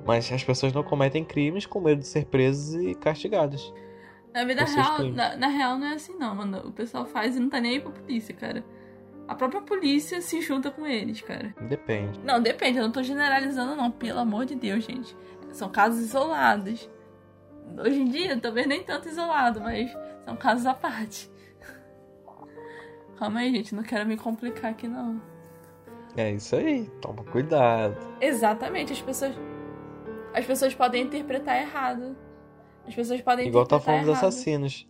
Mas 0.06 0.30
as 0.30 0.44
pessoas 0.44 0.74
não 0.74 0.84
cometem 0.84 1.24
crimes 1.24 1.66
com 1.66 1.80
medo 1.80 2.00
de 2.00 2.08
ser 2.08 2.26
presas 2.26 2.76
e 2.76 2.94
castigadas. 2.94 3.74
Na 4.34 4.44
vida 4.44 4.66
real, 4.66 5.02
na, 5.14 5.38
na 5.38 5.48
real 5.48 5.78
não 5.80 5.88
é 5.88 5.94
assim 5.94 6.14
não, 6.18 6.36
mano. 6.36 6.68
O 6.68 6.74
pessoal 6.74 7.06
faz 7.06 7.38
e 7.38 7.40
não 7.40 7.48
tá 7.50 7.62
nem 7.62 7.76
aí 7.76 7.80
pra 7.80 7.90
polícia, 7.90 8.36
cara. 8.36 8.66
A 9.30 9.34
própria 9.34 9.62
polícia 9.62 10.20
se 10.20 10.42
junta 10.42 10.70
com 10.70 10.86
eles, 10.86 11.22
cara. 11.22 11.56
Depende. 11.70 12.20
Não, 12.20 12.42
depende, 12.42 12.80
eu 12.80 12.84
não 12.84 12.92
tô 12.92 13.02
generalizando 13.02 13.78
não, 13.78 13.90
pelo 13.90 14.20
amor 14.20 14.46
de 14.46 14.56
Deus, 14.56 14.84
gente. 14.84 15.16
São 15.54 15.70
casos 15.70 16.02
isolados. 16.02 16.90
Hoje 17.78 17.98
em 17.98 18.10
dia, 18.10 18.38
talvez 18.38 18.68
nem 18.68 18.84
tanto 18.84 19.08
isolado, 19.08 19.62
mas 19.62 19.90
são 20.26 20.36
casos 20.36 20.66
à 20.66 20.74
parte. 20.74 21.32
Calma 23.16 23.40
aí, 23.40 23.56
gente, 23.56 23.74
não 23.74 23.84
quero 23.84 24.06
me 24.06 24.18
complicar 24.18 24.72
aqui 24.72 24.86
não. 24.86 25.34
É 26.18 26.32
isso 26.32 26.56
aí. 26.56 26.90
Toma 27.02 27.24
cuidado. 27.24 27.98
Exatamente, 28.22 28.94
as 28.94 29.02
pessoas 29.02 29.34
as 30.34 30.46
pessoas 30.46 30.74
podem 30.74 31.04
interpretar 31.04 31.58
errado. 31.62 32.16
As 32.88 32.94
pessoas 32.94 33.22
podem 33.22 33.48
Igual 33.48 33.66
tá 33.66 33.80
falando 33.80 34.06
dos 34.06 34.18
assassinos. 34.18 34.88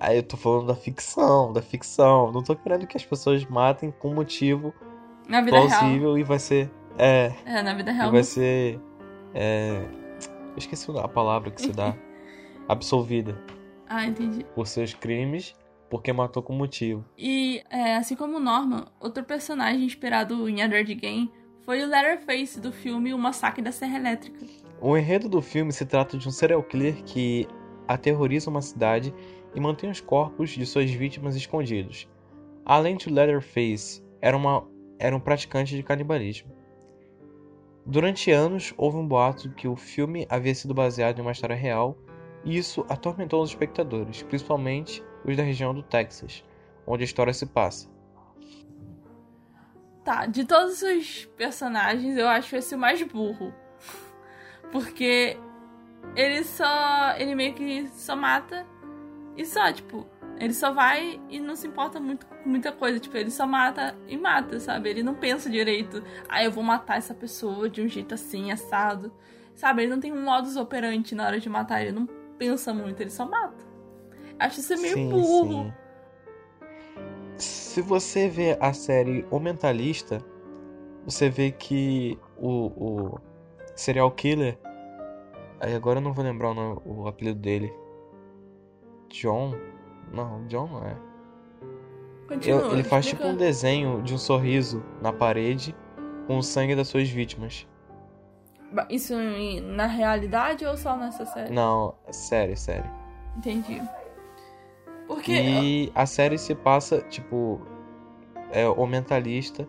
Aí 0.00 0.16
eu 0.16 0.22
tô 0.22 0.36
falando 0.36 0.66
da 0.66 0.74
ficção, 0.74 1.52
da 1.52 1.62
ficção. 1.62 2.32
Não 2.32 2.42
tô 2.42 2.56
querendo 2.56 2.86
que 2.86 2.96
as 2.96 3.04
pessoas 3.04 3.44
matem 3.44 3.90
com 3.92 4.12
motivo 4.12 4.74
Na 5.28 5.40
vida 5.40 5.56
real. 5.58 5.68
plausível 5.68 6.18
e 6.18 6.22
vai 6.24 6.38
ser. 6.38 6.70
É. 6.98 7.32
É, 7.44 7.62
na 7.62 7.74
vida 7.74 7.90
E 7.90 7.94
real. 7.94 8.10
vai 8.10 8.20
não- 8.20 8.24
ser. 8.24 8.80
É. 9.34 9.84
Eu 10.52 10.58
esqueci 10.58 10.90
a 10.98 11.08
palavra 11.08 11.50
que 11.50 11.60
se 11.60 11.72
dá. 11.72 11.94
Absolvida 12.68 13.36
Ah, 13.86 14.06
entendi. 14.06 14.44
por 14.54 14.66
seus 14.66 14.94
crimes 14.94 15.54
porque 15.94 16.12
matou 16.12 16.42
com 16.42 16.52
motivo. 16.52 17.04
E, 17.16 17.62
é, 17.70 17.94
assim 17.94 18.16
como 18.16 18.38
o 18.38 18.40
Norman, 18.40 18.84
outro 18.98 19.22
personagem 19.22 19.84
inspirado 19.84 20.48
em 20.48 20.60
Edward 20.60 20.92
Game 20.92 21.30
foi 21.64 21.84
o 21.84 21.86
Leatherface 21.86 22.60
do 22.60 22.72
filme 22.72 23.14
O 23.14 23.18
Massacre 23.18 23.62
da 23.62 23.70
Serra 23.70 23.98
Elétrica. 23.98 24.44
O 24.80 24.96
enredo 24.96 25.28
do 25.28 25.40
filme 25.40 25.72
se 25.72 25.86
trata 25.86 26.18
de 26.18 26.26
um 26.26 26.32
serial 26.32 26.64
killer 26.64 27.00
que 27.04 27.46
aterroriza 27.86 28.50
uma 28.50 28.60
cidade 28.60 29.14
e 29.54 29.60
mantém 29.60 29.88
os 29.88 30.00
corpos 30.00 30.50
de 30.50 30.66
suas 30.66 30.90
vítimas 30.90 31.36
escondidos. 31.36 32.08
Além 32.66 32.96
de 32.96 33.08
Leatherface, 33.08 34.02
era, 34.20 34.36
uma, 34.36 34.66
era 34.98 35.14
um 35.14 35.20
praticante 35.20 35.76
de 35.76 35.82
canibalismo. 35.84 36.50
Durante 37.86 38.32
anos, 38.32 38.74
houve 38.76 38.96
um 38.96 39.06
boato 39.06 39.48
que 39.50 39.68
o 39.68 39.76
filme 39.76 40.26
havia 40.28 40.56
sido 40.56 40.74
baseado 40.74 41.20
em 41.20 41.22
uma 41.22 41.30
história 41.30 41.54
real, 41.54 41.96
e 42.44 42.56
isso 42.56 42.84
atormentou 42.88 43.40
os 43.40 43.50
espectadores, 43.50 44.24
principalmente 44.24 45.00
os 45.24 45.36
da 45.36 45.42
região 45.42 45.74
do 45.74 45.82
Texas, 45.82 46.44
onde 46.86 47.02
a 47.02 47.06
história 47.06 47.32
se 47.32 47.46
passa. 47.46 47.88
Tá, 50.04 50.26
de 50.26 50.44
todos 50.44 50.82
os 50.82 51.24
personagens, 51.36 52.18
eu 52.18 52.28
acho 52.28 52.54
esse 52.56 52.74
o 52.74 52.78
mais 52.78 53.02
burro. 53.02 53.54
Porque 54.70 55.38
ele 56.14 56.44
só. 56.44 57.14
Ele 57.16 57.34
meio 57.34 57.54
que 57.54 57.88
só 57.88 58.14
mata 58.14 58.66
e 59.36 59.44
só, 59.46 59.72
tipo. 59.72 60.06
Ele 60.38 60.52
só 60.52 60.72
vai 60.72 61.20
e 61.30 61.38
não 61.38 61.54
se 61.54 61.68
importa 61.68 62.00
muito 62.00 62.26
com 62.26 62.48
muita 62.48 62.72
coisa. 62.72 62.98
Tipo, 62.98 63.16
ele 63.16 63.30
só 63.30 63.46
mata 63.46 63.96
e 64.08 64.16
mata, 64.16 64.58
sabe? 64.58 64.90
Ele 64.90 65.02
não 65.02 65.14
pensa 65.14 65.48
direito. 65.48 66.02
Ah, 66.28 66.42
eu 66.44 66.50
vou 66.50 66.64
matar 66.64 66.98
essa 66.98 67.14
pessoa 67.14 67.70
de 67.70 67.80
um 67.80 67.88
jeito 67.88 68.14
assim, 68.14 68.50
assado. 68.50 69.12
Sabe? 69.54 69.82
Ele 69.82 69.92
não 69.92 70.00
tem 70.00 70.12
um 70.12 70.22
modus 70.22 70.56
operandi 70.56 71.14
na 71.14 71.24
hora 71.24 71.38
de 71.38 71.48
matar. 71.48 71.80
Ele 71.82 71.92
não 71.92 72.06
pensa 72.36 72.74
muito, 72.74 73.00
ele 73.00 73.10
só 73.10 73.24
mata. 73.24 73.73
Acho 74.38 74.60
isso 74.60 74.80
meio 74.80 74.94
Sim, 74.94 75.08
burro. 75.10 75.64
sim. 75.64 75.72
Se 77.36 77.80
você 77.80 78.28
vê 78.28 78.56
a 78.60 78.72
série 78.72 79.26
O 79.30 79.38
Mentalista, 79.40 80.20
você 81.04 81.28
vê 81.28 81.50
que 81.50 82.18
o, 82.36 82.66
o 82.66 83.20
serial 83.74 84.10
killer. 84.10 84.58
Aí 85.60 85.74
agora 85.74 85.98
eu 85.98 86.02
não 86.02 86.12
vou 86.12 86.24
lembrar 86.24 86.50
o, 86.50 86.54
nome- 86.54 86.80
o 86.84 87.06
apelido 87.08 87.38
dele. 87.40 87.72
John? 89.08 89.54
Não, 90.12 90.44
John 90.46 90.66
não 90.68 90.86
é. 90.86 90.96
Continua. 92.28 92.60
Eu- 92.60 92.72
ele 92.72 92.84
faz 92.84 93.04
explica. 93.06 93.24
tipo 93.24 93.34
um 93.34 93.36
desenho 93.36 94.02
de 94.02 94.14
um 94.14 94.18
sorriso 94.18 94.82
na 95.00 95.12
parede 95.12 95.74
com 96.26 96.38
o 96.38 96.42
sangue 96.42 96.74
das 96.76 96.88
suas 96.88 97.08
vítimas. 97.08 97.66
Isso 98.90 99.14
na 99.62 99.86
realidade 99.86 100.64
ou 100.66 100.76
só 100.76 100.96
nessa 100.96 101.24
série? 101.26 101.52
Não, 101.52 101.94
sério, 102.10 102.56
sério. 102.56 102.90
Entendi. 103.36 103.80
Porque. 105.06 105.32
E 105.32 105.92
a 105.94 106.06
série 106.06 106.38
se 106.38 106.54
passa, 106.54 107.00
tipo, 107.02 107.60
é 108.50 108.66
o 108.68 108.86
mentalista. 108.86 109.68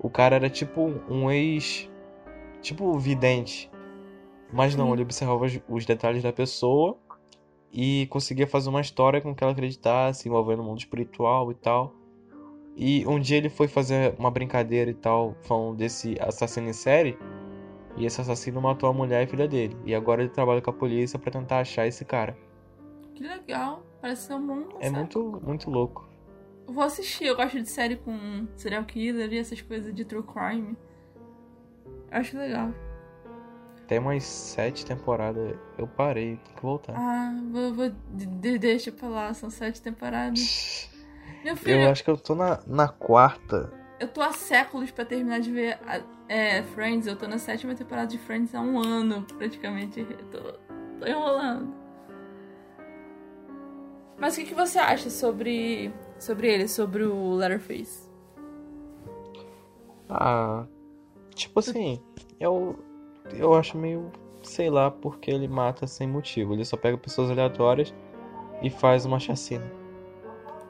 O 0.00 0.10
cara 0.10 0.36
era 0.36 0.50
tipo 0.50 0.82
um 1.08 1.30
ex. 1.30 1.90
Tipo, 2.60 2.98
vidente. 2.98 3.70
Mas 4.52 4.74
não, 4.76 4.90
Hum. 4.90 4.94
ele 4.94 5.02
observava 5.02 5.44
os, 5.44 5.60
os 5.68 5.84
detalhes 5.86 6.22
da 6.22 6.32
pessoa 6.32 6.96
e 7.72 8.06
conseguia 8.06 8.46
fazer 8.46 8.68
uma 8.68 8.80
história 8.80 9.20
com 9.20 9.34
que 9.34 9.42
ela 9.42 9.52
acreditasse, 9.52 10.28
envolvendo 10.28 10.60
o 10.60 10.64
mundo 10.64 10.78
espiritual 10.78 11.50
e 11.50 11.54
tal. 11.54 11.92
E 12.76 13.06
um 13.06 13.18
dia 13.18 13.38
ele 13.38 13.48
foi 13.48 13.68
fazer 13.68 14.14
uma 14.18 14.30
brincadeira 14.30 14.90
e 14.90 14.94
tal, 14.94 15.34
falando 15.42 15.76
desse 15.76 16.16
assassino 16.20 16.68
em 16.68 16.72
série. 16.72 17.18
E 17.96 18.04
esse 18.04 18.20
assassino 18.20 18.60
matou 18.60 18.90
a 18.90 18.92
mulher 18.92 19.24
e 19.24 19.26
filha 19.26 19.48
dele. 19.48 19.74
E 19.86 19.94
agora 19.94 20.22
ele 20.22 20.30
trabalha 20.30 20.60
com 20.60 20.70
a 20.70 20.72
polícia 20.72 21.18
pra 21.18 21.30
tentar 21.30 21.60
achar 21.60 21.86
esse 21.86 22.04
cara. 22.04 22.36
Que 23.14 23.24
legal. 23.24 23.82
Parece 24.06 24.26
ser 24.28 24.34
um 24.34 24.46
bom. 24.46 24.68
É 24.78 24.84
série. 24.84 24.94
muito, 24.96 25.40
muito 25.44 25.68
louco. 25.68 26.08
Vou 26.68 26.84
assistir. 26.84 27.24
Eu 27.26 27.34
gosto 27.34 27.60
de 27.60 27.68
série 27.68 27.96
com 27.96 28.46
serial 28.56 28.84
killer 28.84 29.32
e 29.32 29.38
essas 29.38 29.60
coisas 29.60 29.92
de 29.92 30.04
true 30.04 30.22
crime. 30.22 30.76
Eu 32.12 32.18
acho 32.20 32.36
legal. 32.38 32.70
Tem 33.88 33.98
umas 33.98 34.22
sete 34.22 34.86
temporadas. 34.86 35.56
Eu 35.76 35.88
parei, 35.88 36.36
tem 36.36 36.54
que 36.54 36.62
voltar. 36.62 36.94
Ah, 36.96 37.34
vou, 37.50 37.74
vou 37.74 37.90
de- 38.14 38.26
de- 38.26 38.58
deixa 38.58 38.92
pra 38.92 39.08
lá. 39.08 39.34
São 39.34 39.50
sete 39.50 39.82
temporadas. 39.82 40.88
Meu 41.42 41.56
filho, 41.56 41.80
Eu 41.82 41.90
acho 41.90 42.04
que 42.04 42.10
eu 42.10 42.16
tô 42.16 42.36
na, 42.36 42.60
na 42.64 42.86
quarta. 42.88 43.72
eu 43.98 44.06
tô 44.06 44.20
há 44.20 44.32
séculos 44.32 44.92
pra 44.92 45.04
terminar 45.04 45.40
de 45.40 45.50
ver 45.50 45.78
a- 45.84 46.00
é, 46.28 46.62
Friends. 46.62 47.08
Eu 47.08 47.16
tô 47.16 47.26
na 47.26 47.38
sétima 47.38 47.74
temporada 47.74 48.06
de 48.06 48.18
Friends 48.18 48.54
há 48.54 48.60
um 48.60 48.78
ano, 48.78 49.22
praticamente. 49.36 49.98
Eu 49.98 50.24
tô, 50.30 50.52
tô 51.00 51.06
enrolando. 51.06 51.74
Mas 54.18 54.34
o 54.34 54.40
que, 54.40 54.46
que 54.46 54.54
você 54.54 54.78
acha 54.78 55.10
sobre, 55.10 55.92
sobre 56.18 56.52
ele, 56.52 56.68
sobre 56.68 57.04
o 57.04 57.34
Letterface? 57.34 58.06
Ah, 60.08 60.66
tipo 61.34 61.58
assim, 61.58 62.00
eu, 62.40 62.78
eu 63.32 63.54
acho 63.54 63.76
meio, 63.76 64.10
sei 64.42 64.70
lá, 64.70 64.90
porque 64.90 65.30
ele 65.30 65.48
mata 65.48 65.86
sem 65.86 66.06
motivo. 66.08 66.54
Ele 66.54 66.64
só 66.64 66.76
pega 66.76 66.96
pessoas 66.96 67.30
aleatórias 67.30 67.94
e 68.62 68.70
faz 68.70 69.04
uma 69.04 69.18
chacina. 69.18 69.70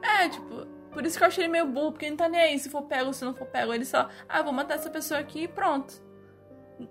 É, 0.02 0.28
tipo, 0.28 0.66
por 0.90 1.04
isso 1.04 1.18
que 1.18 1.24
eu 1.24 1.28
achei 1.28 1.44
ele 1.44 1.52
meio 1.52 1.66
burro, 1.66 1.92
porque 1.92 2.06
ele 2.06 2.12
não 2.12 2.16
tá 2.16 2.28
nem 2.28 2.40
aí 2.40 2.58
se 2.58 2.68
for 2.68 2.82
pego 2.82 3.06
ou 3.06 3.12
se 3.12 3.24
não 3.24 3.34
for 3.34 3.46
pego. 3.46 3.72
Ele 3.72 3.84
só, 3.84 4.08
ah, 4.28 4.42
vou 4.42 4.52
matar 4.52 4.74
essa 4.74 4.90
pessoa 4.90 5.20
aqui 5.20 5.44
e 5.44 5.48
pronto. 5.48 6.02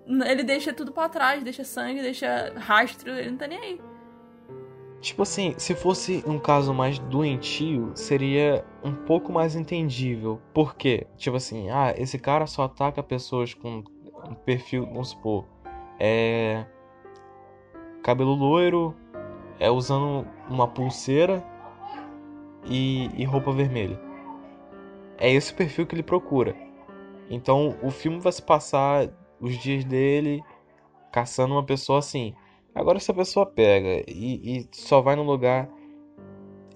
Ele 0.06 0.42
deixa 0.42 0.72
tudo 0.72 0.92
pra 0.92 1.08
trás, 1.08 1.42
deixa 1.42 1.64
sangue, 1.64 2.02
deixa 2.02 2.52
rastro, 2.56 3.10
ele 3.10 3.30
não 3.30 3.38
tá 3.38 3.46
nem 3.46 3.58
aí. 3.58 3.80
Tipo 5.00 5.22
assim, 5.22 5.54
se 5.58 5.74
fosse 5.74 6.24
um 6.26 6.38
caso 6.38 6.72
mais 6.74 6.98
doentio, 6.98 7.92
seria 7.94 8.64
um 8.82 8.92
pouco 8.92 9.32
mais 9.32 9.54
entendível. 9.54 10.40
Por 10.54 10.74
quê? 10.74 11.06
Tipo 11.16 11.36
assim, 11.36 11.70
ah, 11.70 11.94
esse 11.96 12.18
cara 12.18 12.46
só 12.46 12.64
ataca 12.64 13.02
pessoas 13.02 13.54
com 13.54 13.84
um 14.28 14.34
perfil, 14.34 14.86
vamos 14.86 15.10
supor, 15.10 15.44
é. 15.98 16.64
Cabelo 18.02 18.34
loiro, 18.34 18.94
é 19.58 19.70
usando 19.70 20.26
uma 20.48 20.68
pulseira 20.68 21.44
e, 22.64 23.10
e 23.16 23.24
roupa 23.24 23.52
vermelha. 23.52 24.00
é 25.18 25.32
esse 25.32 25.52
o 25.52 25.56
perfil 25.56 25.86
que 25.86 25.94
ele 25.94 26.02
procura. 26.02 26.54
Então 27.30 27.76
o 27.82 27.90
filme 27.90 28.20
vai 28.20 28.32
se 28.32 28.42
passar 28.42 29.08
os 29.40 29.56
dias 29.58 29.84
dele 29.84 30.42
caçando 31.12 31.54
uma 31.54 31.64
pessoa 31.64 31.98
assim. 31.98 32.34
Agora 32.76 33.00
se 33.00 33.10
a 33.10 33.14
pessoa 33.14 33.46
pega 33.46 34.04
e, 34.06 34.58
e 34.58 34.68
só 34.70 35.00
vai 35.00 35.16
no 35.16 35.22
lugar. 35.22 35.68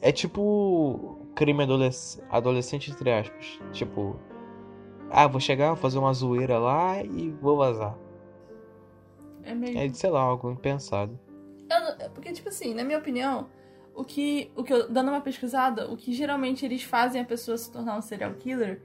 É 0.00 0.10
tipo 0.10 1.18
crime 1.34 1.62
adolesc 1.62 2.22
adolescente, 2.30 2.90
entre 2.90 3.12
aspas. 3.12 3.60
Tipo, 3.70 4.18
ah, 5.10 5.26
vou 5.26 5.40
chegar, 5.40 5.68
vou 5.68 5.76
fazer 5.76 5.98
uma 5.98 6.12
zoeira 6.14 6.58
lá 6.58 7.02
e 7.04 7.30
vou 7.30 7.58
vazar. 7.58 7.98
É 9.42 9.54
meio. 9.54 9.78
É, 9.78 9.88
sei 9.90 10.08
lá, 10.08 10.22
algo 10.22 10.50
impensado. 10.50 11.20
Eu, 11.70 12.10
porque, 12.10 12.32
tipo 12.32 12.48
assim, 12.48 12.72
na 12.72 12.82
minha 12.82 12.98
opinião, 12.98 13.48
o 13.94 14.02
que, 14.02 14.50
o 14.56 14.64
que 14.64 14.72
eu, 14.72 14.90
dando 14.90 15.10
uma 15.10 15.20
pesquisada, 15.20 15.90
o 15.90 15.98
que 15.98 16.14
geralmente 16.14 16.64
eles 16.64 16.82
fazem 16.82 17.20
a 17.20 17.24
pessoa 17.26 17.58
se 17.58 17.70
tornar 17.70 17.98
um 17.98 18.00
serial 18.00 18.32
killer 18.34 18.82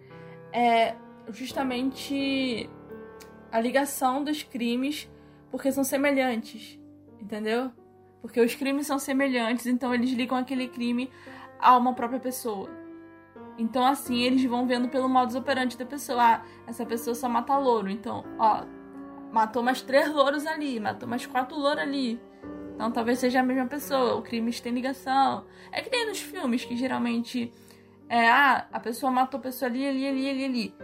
é 0.52 0.96
justamente 1.30 2.70
a 3.50 3.60
ligação 3.62 4.22
dos 4.22 4.44
crimes 4.44 5.10
porque 5.50 5.72
são 5.72 5.84
semelhantes, 5.84 6.78
entendeu? 7.26 7.72
Porque 8.22 8.40
os 8.40 8.56
crimes 8.56 8.88
são 8.88 8.98
semelhantes, 8.98 9.66
então 9.66 9.94
eles 9.94 10.12
ligam 10.12 10.38
aquele 10.38 10.68
crime 10.68 11.10
a 11.60 11.76
uma 11.78 11.94
própria 11.94 12.20
pessoa. 12.20 12.70
Então, 13.58 13.86
assim, 13.86 14.22
eles 14.22 14.44
vão 14.46 14.68
vendo 14.68 14.90
pelo 14.90 15.10
modus 15.10 15.36
operandi 15.36 15.78
da 15.78 15.86
pessoa. 15.86 16.22
Ah, 16.22 16.42
essa 16.68 16.86
pessoa 16.86 17.16
só 17.16 17.30
mata 17.30 17.58
louro. 17.58 17.90
Então, 17.90 18.24
ó, 18.38 18.64
matou 19.32 19.64
mais 19.64 19.82
três 19.82 20.12
louros 20.12 20.46
ali, 20.46 20.80
matou 20.80 21.08
mais 21.08 21.26
quatro 21.26 21.58
louros 21.58 21.82
ali. 21.82 22.20
Então, 22.74 22.92
talvez 22.92 23.20
seja 23.20 23.40
a 23.40 23.44
mesma 23.44 23.66
pessoa. 23.66 24.16
O 24.16 24.22
crime 24.22 24.52
tem 24.54 24.74
ligação. 24.74 25.46
É 25.72 25.82
que 25.82 25.90
nem 25.90 26.08
nos 26.08 26.20
filmes 26.20 26.66
que 26.66 26.76
geralmente 26.76 27.52
é, 28.10 28.30
ah, 28.30 28.68
a 28.72 28.80
pessoa 28.80 29.12
matou 29.12 29.40
a 29.40 29.44
pessoa 29.44 29.70
ali, 29.70 29.88
ali, 29.88 30.08
ali, 30.08 30.30
ali, 30.30 30.46
ali. 30.46 30.76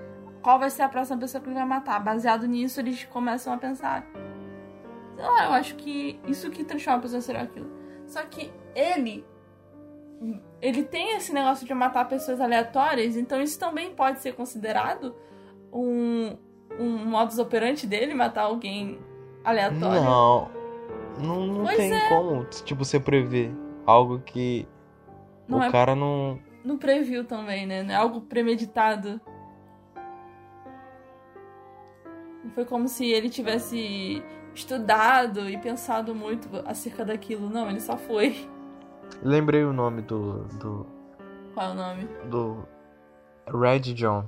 Qual 0.41 0.57
vai 0.57 0.69
ser 0.69 0.83
a 0.83 0.89
próxima 0.89 1.19
pessoa 1.19 1.41
que 1.41 1.49
ele 1.49 1.55
vai 1.55 1.65
matar? 1.65 1.99
Baseado 1.99 2.47
nisso, 2.47 2.79
eles 2.79 3.03
começam 3.03 3.53
a 3.53 3.57
pensar. 3.57 4.05
Lá, 5.21 5.45
eu 5.45 5.51
acho 5.53 5.75
que 5.75 6.19
isso 6.27 6.49
que 6.49 6.63
transforma 6.63 6.99
a 6.99 7.01
pessoa 7.01 7.21
serial 7.21 7.47
killer. 7.47 7.69
Só 8.07 8.21
que 8.23 8.51
ele 8.75 9.25
ele 10.61 10.83
tem 10.83 11.15
esse 11.15 11.33
negócio 11.33 11.65
de 11.65 11.73
matar 11.73 12.07
pessoas 12.07 12.39
aleatórias, 12.39 13.17
então 13.17 13.41
isso 13.41 13.57
também 13.59 13.91
pode 13.95 14.21
ser 14.21 14.33
considerado 14.33 15.15
um, 15.73 16.37
um 16.79 17.05
modus 17.05 17.39
operandi 17.39 17.87
dele, 17.87 18.13
matar 18.13 18.43
alguém 18.43 18.99
aleatório. 19.43 20.03
Não, 20.03 20.51
não, 21.19 21.47
não 21.47 21.65
tem 21.65 21.91
é. 21.91 22.09
como, 22.09 22.45
tipo, 22.45 22.85
você 22.85 22.99
prever 22.99 23.51
algo 23.85 24.19
que 24.19 24.67
não 25.47 25.59
o 25.59 25.63
é, 25.63 25.71
cara 25.71 25.95
não... 25.95 26.39
Não 26.63 26.77
previu 26.77 27.25
também, 27.25 27.65
né? 27.65 27.85
É 27.89 27.95
algo 27.95 28.21
premeditado. 28.21 29.19
Foi 32.53 32.65
como 32.65 32.87
se 32.87 33.07
ele 33.07 33.29
tivesse 33.29 34.23
estudado 34.53 35.49
e 35.49 35.57
pensado 35.57 36.13
muito 36.15 36.47
acerca 36.65 37.03
daquilo. 37.05 37.49
Não, 37.49 37.69
ele 37.69 37.79
só 37.79 37.97
foi. 37.97 38.49
Lembrei 39.23 39.63
o 39.63 39.73
nome 39.73 40.01
do. 40.01 40.43
do 40.59 40.85
Qual 41.53 41.69
é 41.69 41.71
o 41.71 41.75
nome? 41.75 42.07
Do. 42.29 42.65
Red 43.47 43.93
John. 43.93 44.25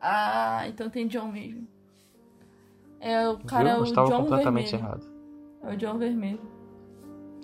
Ah, 0.00 0.64
então 0.68 0.88
tem 0.90 1.06
John 1.06 1.30
mesmo. 1.30 1.66
É 3.00 3.28
o 3.28 3.38
cara, 3.38 3.74
Viu? 3.74 3.82
o 3.82 3.84
Estava 3.84 4.08
John 4.08 4.16
completamente 4.22 4.70
vermelho. 4.72 4.88
errado. 4.88 5.06
É 5.62 5.74
o 5.74 5.76
John 5.76 5.98
Vermelho. 5.98 6.40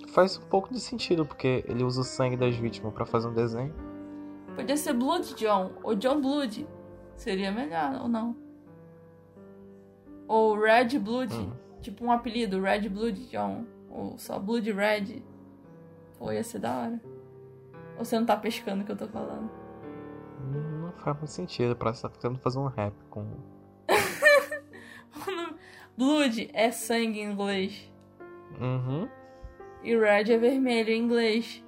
Faz 0.09 0.37
um 0.37 0.41
pouco 0.47 0.73
de 0.73 0.79
sentido, 0.79 1.25
porque 1.25 1.63
ele 1.67 1.83
usa 1.83 2.01
o 2.01 2.03
sangue 2.03 2.35
das 2.35 2.55
vítimas 2.55 2.93
para 2.93 3.05
fazer 3.05 3.27
um 3.27 3.33
desenho. 3.33 3.73
Podia 4.55 4.75
ser 4.77 4.93
Blood 4.93 5.35
John, 5.35 5.71
ou 5.83 5.95
John 5.95 6.21
Blood. 6.21 6.67
Seria 7.15 7.51
melhor, 7.51 8.01
ou 8.01 8.07
não? 8.07 8.35
Ou 10.27 10.59
Red 10.59 10.99
Blood, 10.99 11.33
hum. 11.33 11.51
Tipo 11.83 12.03
um 12.05 12.11
apelido, 12.11 12.61
Red 12.61 12.89
Blood 12.89 13.27
John. 13.27 13.65
Ou 13.89 14.17
só 14.17 14.39
Blood 14.39 14.71
Red. 14.71 15.21
Pô, 16.17 16.31
ia 16.31 16.43
ser 16.43 16.59
da 16.59 16.75
hora. 16.75 17.01
Ou 17.97 18.05
você 18.05 18.17
não 18.17 18.25
tá 18.25 18.35
pescando 18.35 18.81
o 18.81 18.85
que 18.85 18.91
eu 18.91 18.97
tô 18.97 19.07
falando? 19.07 19.49
Não 20.51 20.91
faz 20.93 21.17
muito 21.17 21.31
sentido, 21.31 21.75
parece 21.75 22.01
que 22.01 22.07
tá 22.07 22.09
tentando 22.09 22.39
fazer 22.39 22.59
um 22.59 22.67
rap 22.67 22.93
com. 23.09 23.25
Blood 25.95 26.49
é 26.53 26.71
sangue 26.71 27.19
em 27.19 27.31
inglês. 27.31 27.91
Uhum. 28.59 29.07
E 29.83 29.95
red 29.95 30.31
é 30.31 30.37
vermelho 30.37 30.89
em 30.89 31.03
inglês. 31.03 31.63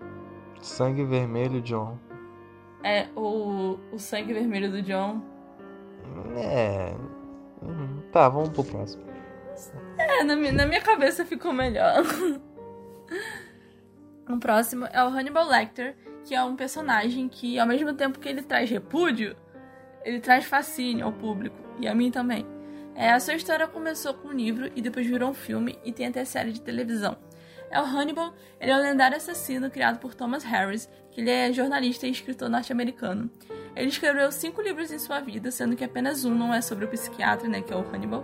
Sangue 0.62 1.04
vermelho, 1.04 1.62
John. 1.62 2.00
É, 2.84 3.08
o, 3.16 3.78
o 3.92 4.00
sangue 4.00 4.34
vermelho 4.34 4.72
do 4.72 4.82
John. 4.82 5.22
É. 6.38 6.96
Uhum. 7.62 8.02
Tá, 8.12 8.30
vamos 8.30 8.50
pro 8.50 8.64
próximo. 8.64 9.04
É, 9.98 10.24
na 10.24 10.36
minha, 10.36 10.52
na 10.52 10.66
minha 10.66 10.82
cabeça 10.82 11.26
ficou 11.26 11.54
melhor. 11.54 12.04
O 14.28 14.40
próximo 14.40 14.88
é 14.92 15.04
o 15.04 15.08
Hannibal 15.08 15.48
Lecter, 15.48 15.96
que 16.24 16.34
é 16.34 16.44
um 16.44 16.56
personagem 16.56 17.30
que, 17.30 17.60
ao 17.60 17.68
mesmo 17.68 17.94
tempo 17.94 18.18
que 18.18 18.28
ele 18.28 18.42
traz 18.42 18.68
repúdio, 18.68 19.36
ele 20.04 20.20
traz 20.20 20.46
fascínio 20.46 21.06
ao 21.06 21.14
público, 21.14 21.56
e 21.80 21.88
a 21.88 21.94
mim 21.94 22.10
também. 22.10 22.44
É, 22.96 23.12
a 23.12 23.20
sua 23.20 23.36
história 23.36 23.68
começou 23.68 24.16
com 24.16 24.30
um 24.30 24.34
livro 24.34 24.72
e 24.76 24.82
depois 24.82 25.06
virou 25.06 25.30
um 25.30 25.34
filme 25.34 25.78
e 25.86 25.92
tem 25.92 26.08
até 26.08 26.26
série 26.26 26.52
de 26.52 26.62
televisão. 26.62 27.16
É 27.70 27.80
o 27.80 27.84
Hannibal, 27.84 28.34
ele 28.60 28.72
é 28.72 28.76
um 28.76 28.82
lendário 28.82 29.18
assassino 29.18 29.70
criado 29.70 30.00
por 30.00 30.16
Thomas 30.16 30.44
Harris, 30.44 30.90
que 31.12 31.22
ele 31.22 31.30
é 31.30 31.54
jornalista 31.54 32.08
e 32.08 32.12
escritor 32.12 32.50
norte-americano. 32.50 33.30
Ele 33.76 33.90
escreveu 33.90 34.32
cinco 34.32 34.62
livros 34.62 34.92
em 34.92 34.98
sua 34.98 35.20
vida, 35.20 35.52
sendo 35.52 35.76
que 35.76 35.84
apenas 35.84 36.26
um 36.26 36.34
não 36.34 36.54
é 36.54 36.62
sobre 36.62 36.86
o 36.86 36.88
psiquiatra, 36.88 37.48
né, 37.48 37.62
que 37.62 37.74
é 37.74 37.76
o 37.76 37.82
Hannibal. 37.82 38.24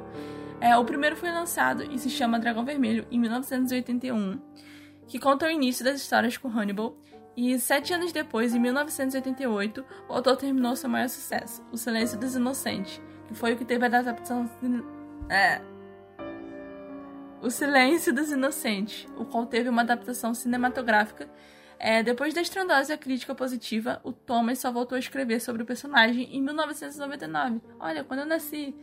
É, 0.62 0.78
o 0.78 0.86
primeiro 0.86 1.16
foi 1.16 1.32
lançado 1.32 1.84
e 1.92 1.98
se 1.98 2.10
chama 2.10 2.40
Dragão 2.40 2.64
Vermelho, 2.64 3.06
em 3.12 3.20
1981 3.20 4.40
que 5.12 5.20
conta 5.20 5.46
o 5.46 5.50
início 5.50 5.84
das 5.84 6.00
histórias 6.00 6.38
com 6.38 6.48
Hannibal, 6.48 6.96
e 7.36 7.60
sete 7.60 7.94
anos 7.94 8.14
depois, 8.14 8.56
em 8.56 8.60
1988, 8.60 9.86
o 10.08 10.14
autor 10.14 10.38
terminou 10.38 10.74
seu 10.74 10.90
maior 10.90 11.10
sucesso, 11.10 11.62
O 11.70 11.76
Silêncio 11.76 12.18
dos 12.18 12.34
Inocentes, 12.34 13.02
que 13.28 13.34
foi 13.34 13.52
o 13.52 13.58
que 13.58 13.66
teve 13.66 13.84
a 13.84 13.88
adaptação. 13.88 14.50
É. 15.30 15.62
O 17.42 17.50
Silêncio 17.50 18.14
dos 18.14 18.32
Inocentes, 18.32 19.06
o 19.18 19.26
qual 19.26 19.46
teve 19.46 19.68
uma 19.68 19.82
adaptação 19.82 20.34
cinematográfica. 20.34 21.30
É, 21.78 22.02
depois 22.02 22.34
da 22.34 22.42
estrondosa 22.42 22.96
crítica 22.96 23.36
positiva, 23.36 24.00
o 24.06 24.14
Thomas 24.14 24.60
só 24.60 24.72
voltou 24.72 24.96
a 24.96 25.00
escrever 25.00 25.42
sobre 25.42 25.64
o 25.64 25.66
personagem 25.66 26.34
em 26.34 26.42
1999. 26.42 27.60
Olha, 27.82 28.04
quando 28.06 28.22
eu 28.22 28.26
nasci. 28.26 28.74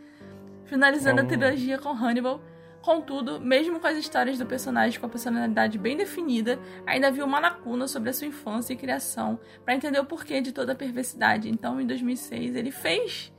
Finalizando 0.68 1.22
a 1.22 1.24
trilogia 1.24 1.78
com 1.78 1.90
Hannibal, 1.90 2.40
Contudo, 2.80 3.40
mesmo 3.40 3.80
com 3.80 3.86
as 3.86 3.96
histórias 3.96 4.38
do 4.38 4.46
personagem 4.46 4.98
com 4.98 5.06
a 5.06 5.08
personalidade 5.08 5.76
bem 5.78 5.96
definida, 5.96 6.58
ainda 6.86 7.08
havia 7.08 7.24
uma 7.24 7.40
lacuna 7.40 7.88
sobre 7.88 8.10
a 8.10 8.12
sua 8.12 8.28
infância 8.28 8.72
e 8.72 8.76
criação 8.76 9.38
para 9.64 9.74
entender 9.74 9.98
o 9.98 10.04
porquê 10.04 10.40
de 10.40 10.52
toda 10.52 10.72
a 10.72 10.74
perversidade. 10.74 11.50
Então, 11.50 11.80
em 11.80 11.86
2006, 11.86 12.54
ele 12.54 12.70
fez 12.70 13.32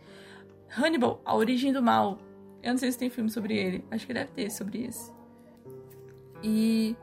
Hannibal, 0.77 1.21
A 1.23 1.35
Origem 1.35 1.71
do 1.71 1.81
Mal. 1.81 2.19
Eu 2.61 2.71
não 2.71 2.77
sei 2.77 2.91
se 2.91 2.97
tem 2.97 3.09
filme 3.09 3.29
sobre 3.29 3.57
ele, 3.57 3.83
acho 3.89 4.05
que 4.05 4.13
deve 4.13 4.31
ter 4.31 4.51
sobre 4.51 4.79
isso. 4.79 5.15
E 6.43 6.95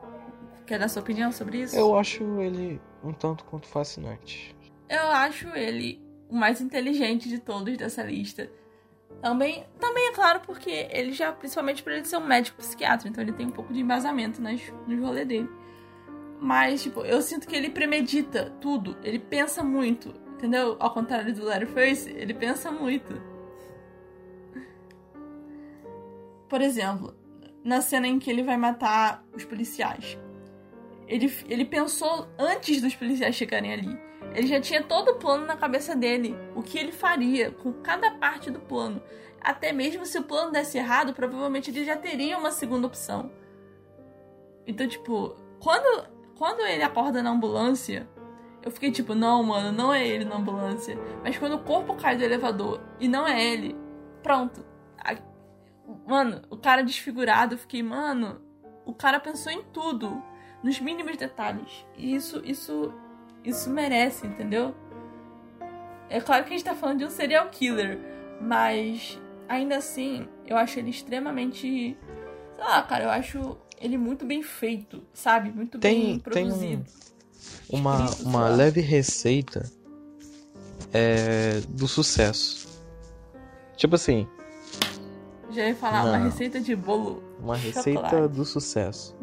quer 0.65 0.79
dar 0.79 0.87
sua 0.87 1.01
opinião 1.01 1.31
sobre 1.31 1.63
isso? 1.63 1.75
Eu 1.75 1.97
acho 1.97 2.23
ele 2.39 2.79
um 3.03 3.13
tanto 3.13 3.43
quanto 3.45 3.67
fascinante. 3.67 4.55
Eu 4.87 5.07
acho 5.07 5.49
ele 5.49 5.99
o 6.29 6.35
mais 6.35 6.61
inteligente 6.61 7.27
de 7.27 7.39
todos 7.39 7.75
dessa 7.77 8.03
lista. 8.03 8.49
Também, 9.21 9.65
também 9.79 10.09
é 10.09 10.11
claro 10.13 10.41
porque 10.41 10.87
ele 10.91 11.11
já, 11.11 11.31
principalmente 11.31 11.81
por 11.81 11.91
ele 11.91 12.05
ser 12.05 12.17
um 12.17 12.25
médico 12.25 12.57
psiquiatra, 12.57 13.07
então 13.07 13.23
ele 13.23 13.33
tem 13.33 13.47
um 13.47 13.51
pouco 13.51 13.73
de 13.73 13.79
embasamento 13.79 14.41
nas, 14.41 14.61
no 14.87 15.05
rolê 15.05 15.25
dele. 15.25 15.49
Mas, 16.39 16.83
tipo, 16.83 17.01
eu 17.01 17.21
sinto 17.21 17.47
que 17.47 17.55
ele 17.55 17.69
premedita 17.69 18.53
tudo, 18.61 18.95
ele 19.03 19.17
pensa 19.17 19.63
muito, 19.63 20.13
entendeu? 20.33 20.77
Ao 20.79 20.93
contrário 20.93 21.33
do 21.33 21.45
Letterface, 21.45 22.09
ele 22.11 22.33
pensa 22.33 22.71
muito. 22.71 23.19
Por 26.47 26.61
exemplo, 26.61 27.15
na 27.63 27.81
cena 27.81 28.07
em 28.07 28.19
que 28.19 28.29
ele 28.29 28.43
vai 28.43 28.55
matar 28.55 29.25
os 29.33 29.43
policiais. 29.43 30.17
Ele, 31.07 31.33
ele 31.47 31.65
pensou 31.65 32.27
antes 32.37 32.81
dos 32.81 32.95
policiais 32.95 33.35
chegarem 33.35 33.71
ali. 33.71 33.99
Ele 34.33 34.47
já 34.47 34.59
tinha 34.59 34.83
todo 34.83 35.11
o 35.11 35.15
plano 35.15 35.45
na 35.45 35.55
cabeça 35.55 35.95
dele, 35.95 36.35
o 36.53 36.61
que 36.61 36.77
ele 36.77 36.91
faria 36.91 37.49
com 37.51 37.71
cada 37.73 38.11
parte 38.11 38.51
do 38.51 38.59
plano. 38.59 39.01
Até 39.41 39.71
mesmo 39.71 40.05
se 40.05 40.19
o 40.19 40.23
plano 40.23 40.51
desse 40.51 40.77
errado, 40.77 41.13
provavelmente 41.13 41.71
ele 41.71 41.85
já 41.85 41.95
teria 41.95 42.37
uma 42.37 42.51
segunda 42.51 42.87
opção. 42.87 43.31
Então, 44.65 44.87
tipo, 44.87 45.35
quando, 45.59 46.07
quando 46.35 46.59
ele 46.61 46.83
acorda 46.83 47.23
na 47.23 47.29
ambulância, 47.29 48.07
eu 48.61 48.69
fiquei 48.69 48.91
tipo, 48.91 49.15
não, 49.15 49.41
mano, 49.43 49.71
não 49.71 49.93
é 49.93 50.05
ele 50.05 50.25
na 50.25 50.35
ambulância. 50.35 50.97
Mas 51.23 51.37
quando 51.37 51.53
o 51.53 51.63
corpo 51.63 51.95
cai 51.95 52.17
do 52.17 52.23
elevador 52.23 52.81
e 52.99 53.07
não 53.07 53.25
é 53.25 53.41
ele, 53.41 53.75
pronto. 54.21 54.65
Mano, 56.05 56.41
o 56.49 56.57
cara 56.57 56.83
desfigurado, 56.83 57.55
eu 57.55 57.57
fiquei, 57.57 57.81
mano, 57.81 58.41
o 58.85 58.93
cara 58.93 59.21
pensou 59.21 59.51
em 59.51 59.63
tudo, 59.63 60.21
nos 60.67 60.79
mínimos 60.81 61.15
detalhes. 61.17 61.85
E 61.97 62.13
isso, 62.15 62.41
isso 62.43 62.93
isso 63.43 63.69
merece, 63.69 64.27
entendeu? 64.27 64.75
É 66.09 66.19
claro 66.19 66.43
que 66.43 66.49
a 66.53 66.57
gente 66.57 66.65
tá 66.65 66.75
falando 66.75 66.99
de 66.99 67.05
um 67.05 67.09
serial 67.09 67.47
killer, 67.49 67.97
mas 68.41 69.17
ainda 69.47 69.77
assim, 69.77 70.27
eu 70.45 70.57
acho 70.57 70.77
ele 70.79 70.89
extremamente. 70.89 71.61
Sei 71.61 71.97
lá, 72.65 72.81
cara, 72.83 73.05
eu 73.05 73.09
acho 73.09 73.57
ele 73.79 73.97
muito 73.97 74.25
bem 74.25 74.41
feito, 74.43 75.01
sabe? 75.13 75.51
Muito 75.51 75.77
Tem- 75.79 75.93
bem 75.93 76.03
tem 76.03 76.15
um- 76.17 76.49
produzido. 76.49 76.85
Uma, 77.69 78.05
Escrito, 78.05 78.27
uma 78.29 78.49
leve 78.49 78.81
receita 78.81 79.63
é, 80.93 81.61
do 81.69 81.87
sucesso. 81.87 82.67
Tipo 83.77 83.95
assim, 83.95 84.27
Já 85.51 85.65
ia 85.69 85.75
falar 85.75 86.03
uma 86.03 86.17
Não. 86.17 86.25
receita 86.25 86.59
de 86.59 86.75
bolo. 86.75 87.23
uma 87.39 87.55
receita 87.55 88.01
Chocolate. 88.09 88.33
do 88.35 88.43
sucesso 88.43 89.15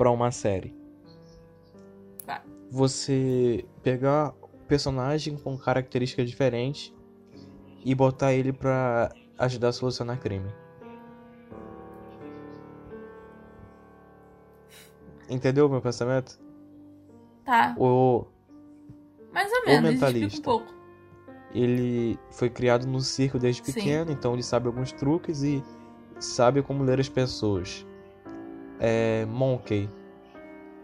pra 0.00 0.10
uma 0.10 0.30
série. 0.30 0.74
Vai. 2.24 2.40
Você 2.70 3.66
pegar 3.82 4.32
um 4.42 4.64
personagem 4.66 5.36
com 5.36 5.58
características 5.58 6.26
diferentes 6.26 6.90
e 7.84 7.94
botar 7.94 8.32
ele 8.32 8.50
pra 8.50 9.12
ajudar 9.38 9.68
a 9.68 9.72
solucionar 9.72 10.18
crime. 10.18 10.50
Entendeu 15.28 15.66
o 15.66 15.68
meu 15.68 15.82
pensamento? 15.82 16.40
Tá, 17.44 17.74
O, 17.78 18.24
mais 19.30 19.52
ou 19.52 19.66
menos, 19.66 19.90
um 19.90 19.92
mentalista. 19.92 20.40
pouco. 20.42 20.72
ele 21.54 22.18
foi 22.30 22.48
criado 22.48 22.86
no 22.86 23.00
circo 23.00 23.38
desde 23.38 23.62
Sim. 23.66 23.72
pequeno, 23.74 24.10
então 24.12 24.32
ele 24.32 24.42
sabe 24.42 24.66
alguns 24.66 24.92
truques 24.92 25.42
e 25.42 25.62
sabe 26.18 26.62
como 26.62 26.84
ler 26.84 27.00
as 27.00 27.08
pessoas. 27.10 27.84
É 28.80 29.26
Monkey, 29.26 29.88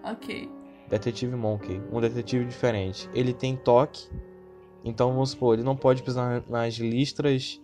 Ok. 0.04 0.48
detetive 0.88 1.34
Monkey, 1.34 1.80
um 1.90 2.00
detetive 2.00 2.44
diferente. 2.44 3.08
Ele 3.14 3.32
tem 3.32 3.56
toque, 3.56 4.08
então 4.84 5.12
vamos 5.12 5.30
supor, 5.30 5.54
ele 5.54 5.62
não 5.62 5.74
pode 5.74 6.02
pisar 6.02 6.42
nas 6.48 6.74
listras 6.74 7.60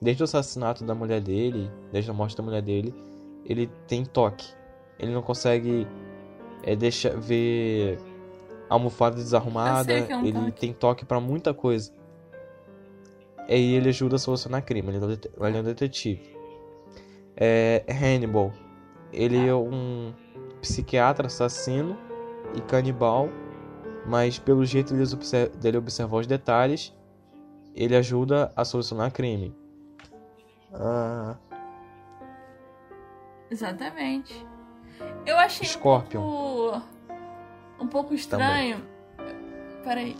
desde 0.00 0.22
o 0.22 0.24
assassinato 0.24 0.84
da 0.84 0.94
mulher 0.94 1.20
dele, 1.20 1.70
desde 1.92 2.10
a 2.10 2.14
morte 2.14 2.36
da 2.36 2.42
mulher 2.42 2.62
dele, 2.62 2.94
ele 3.44 3.66
tem 3.86 4.04
toque. 4.04 4.54
Ele 4.98 5.12
não 5.12 5.20
consegue 5.22 5.86
é, 6.62 6.76
deixar 6.76 7.16
ver 7.18 7.98
almofada 8.68 9.16
desarrumada, 9.16 9.92
é 9.92 10.16
um 10.16 10.24
ele 10.24 10.32
toque. 10.38 10.52
tem 10.60 10.72
toque 10.72 11.04
pra 11.04 11.20
muita 11.20 11.52
coisa. 11.52 11.92
E 13.48 13.74
ele 13.74 13.88
ajuda 13.88 14.14
a 14.14 14.18
solucionar 14.18 14.64
crime, 14.64 14.88
ele 14.88 14.98
é 14.98 15.00
um 15.00 15.46
ele 15.46 15.56
é 15.58 15.60
um 15.60 15.64
detetive. 15.64 16.38
É 17.36 17.84
Hannibal, 17.88 18.52
ele 19.12 19.48
é 19.48 19.54
um 19.54 20.12
psiquiatra 20.60 21.26
assassino 21.26 21.96
e 22.54 22.60
canibal, 22.60 23.28
mas 24.06 24.38
pelo 24.38 24.64
jeito 24.64 24.92
dele 24.94 25.12
obser- 25.14 25.50
dele 25.56 25.76
observar 25.78 26.18
os 26.18 26.26
detalhes, 26.26 26.94
ele 27.74 27.96
ajuda 27.96 28.52
a 28.56 28.64
solucionar 28.64 29.12
crime. 29.12 29.54
Ah, 30.72 31.36
Exatamente. 33.50 34.46
Eu 35.26 35.36
achei 35.38 35.66
Scorpion. 35.66 36.20
um 36.20 36.24
pouco. 36.30 36.82
Um 37.80 37.86
pouco 37.86 38.14
estranho. 38.14 38.84
Peraí. 39.82 40.16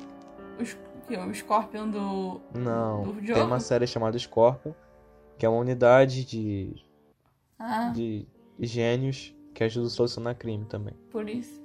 O, 0.58 1.06
que 1.06 1.16
o 1.16 1.34
Scorpion 1.34 1.88
do. 1.88 2.40
não, 2.54 3.02
Do 3.02 3.14
tem 3.22 3.42
uma 3.42 3.60
série 3.60 3.86
chamada 3.86 4.18
Scorpion, 4.18 4.72
que 5.38 5.44
é 5.44 5.48
uma 5.48 5.58
unidade 5.60 6.24
de, 6.24 6.74
Ah, 7.58 7.90
de 7.94 8.26
gênios 8.60 9.34
que 9.54 9.64
ajuda 9.64 9.86
a 9.86 9.90
solucionar 9.90 10.36
crime 10.36 10.64
também. 10.66 10.94
por 11.10 11.28
isso. 11.28 11.60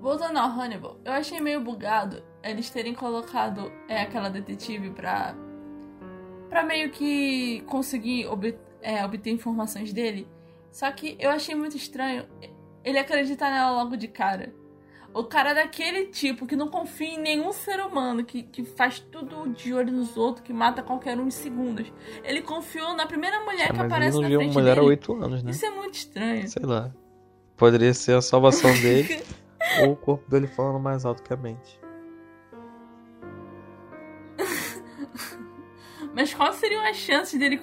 Voltando 0.00 0.38
ao 0.38 0.48
Hannibal, 0.48 0.96
eu 1.04 1.12
achei 1.12 1.38
meio 1.40 1.60
bugado 1.60 2.22
eles 2.42 2.70
terem 2.70 2.94
colocado 2.94 3.70
é, 3.86 4.00
aquela 4.00 4.30
detetive 4.30 4.88
pra. 4.90 5.34
pra 6.48 6.62
meio 6.62 6.90
que 6.90 7.60
conseguir 7.66 8.26
ob- 8.26 8.58
é, 8.80 9.04
obter 9.04 9.30
informações 9.30 9.92
dele. 9.92 10.26
Só 10.72 10.90
que 10.90 11.16
eu 11.20 11.28
achei 11.30 11.54
muito 11.54 11.76
estranho 11.76 12.26
ele 12.82 12.98
acreditar 12.98 13.50
nela 13.50 13.72
logo 13.82 13.94
de 13.96 14.08
cara. 14.08 14.54
O 15.12 15.24
cara 15.24 15.50
é 15.50 15.54
daquele 15.54 16.06
tipo 16.06 16.46
que 16.46 16.54
não 16.54 16.68
confia 16.68 17.08
em 17.08 17.18
nenhum 17.20 17.52
ser 17.52 17.80
humano, 17.80 18.24
que, 18.24 18.44
que 18.44 18.64
faz 18.64 19.00
tudo 19.00 19.48
de 19.48 19.74
olho 19.74 19.92
nos 19.92 20.16
outros, 20.16 20.46
que 20.46 20.52
mata 20.52 20.82
qualquer 20.82 21.18
um 21.18 21.26
em 21.26 21.30
segundos. 21.32 21.92
Ele 22.22 22.40
confiou 22.42 22.94
na 22.94 23.06
primeira 23.06 23.40
mulher 23.40 23.64
É, 23.64 23.66
que 23.66 23.72
mas 23.72 23.80
ele 23.80 23.86
aparece 23.92 24.14
não 24.14 24.22
na 24.22 24.28
viu 24.28 24.38
frente 24.38 24.50
uma 24.52 24.60
mulher 24.60 24.72
há 24.72 24.74
dele. 24.76 24.86
oito 24.86 25.14
anos, 25.14 25.42
né? 25.42 25.50
Isso 25.50 25.66
é 25.66 25.70
muito 25.70 25.94
estranho. 25.94 26.48
Sei 26.48 26.62
lá. 26.64 26.92
Poderia 27.56 27.92
ser 27.92 28.14
a 28.16 28.22
salvação 28.22 28.72
dele 28.74 29.20
ou 29.82 29.92
o 29.92 29.96
corpo 29.96 30.30
dele 30.30 30.46
falando 30.46 30.78
mais 30.78 31.04
alto 31.04 31.24
que 31.24 31.32
a 31.32 31.36
mente. 31.36 31.80
Mas 36.14 36.32
quais 36.32 36.54
seriam 36.56 36.84
as 36.86 36.96
chances 36.96 37.38
dele, 37.38 37.60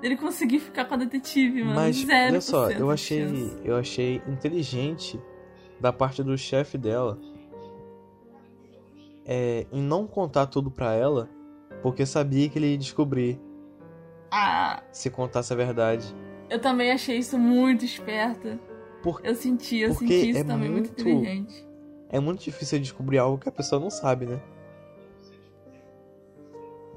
dele 0.00 0.16
conseguir 0.16 0.58
ficar 0.58 0.84
com 0.84 0.94
a 0.94 0.96
detetive, 0.98 1.62
mano? 1.62 1.76
Mas 1.76 1.96
Zero 1.96 2.32
olha 2.32 2.40
só, 2.40 2.70
eu 2.70 2.90
achei, 2.90 3.26
chance. 3.26 3.60
eu 3.64 3.76
achei 3.76 4.22
inteligente 4.28 5.20
da 5.80 5.92
parte 5.92 6.22
do 6.22 6.36
chefe 6.38 6.78
dela 6.78 7.18
é, 9.26 9.66
em 9.72 9.82
não 9.82 10.06
contar 10.06 10.46
tudo 10.46 10.70
pra 10.70 10.92
ela, 10.94 11.28
porque 11.82 12.04
sabia 12.06 12.48
que 12.48 12.58
ele 12.58 12.72
ia 12.72 12.78
descobrir 12.78 13.40
Ah, 14.30 14.82
se 14.92 15.10
contasse 15.10 15.52
a 15.52 15.56
verdade. 15.56 16.14
eu 16.50 16.58
também 16.60 16.90
achei 16.92 17.18
isso 17.18 17.38
muito 17.38 17.84
esperta. 17.84 18.58
Por- 19.02 19.20
Eu 19.24 19.34
senti, 19.34 19.78
eu 19.78 19.90
Porque 19.90 20.06
senti 20.06 20.30
isso 20.30 20.38
é 20.40 20.44
também 20.44 20.70
muito 20.70 20.86
muito- 20.88 21.00
inteligente. 21.00 21.66
É 22.10 22.20
muito 22.20 22.42
difícil 22.42 22.78
descobrir 22.78 23.18
algo 23.18 23.38
que 23.38 23.48
a 23.48 23.52
pessoa 23.52 23.80
não 23.80 23.90
sabe, 23.90 24.24
né? 24.26 24.40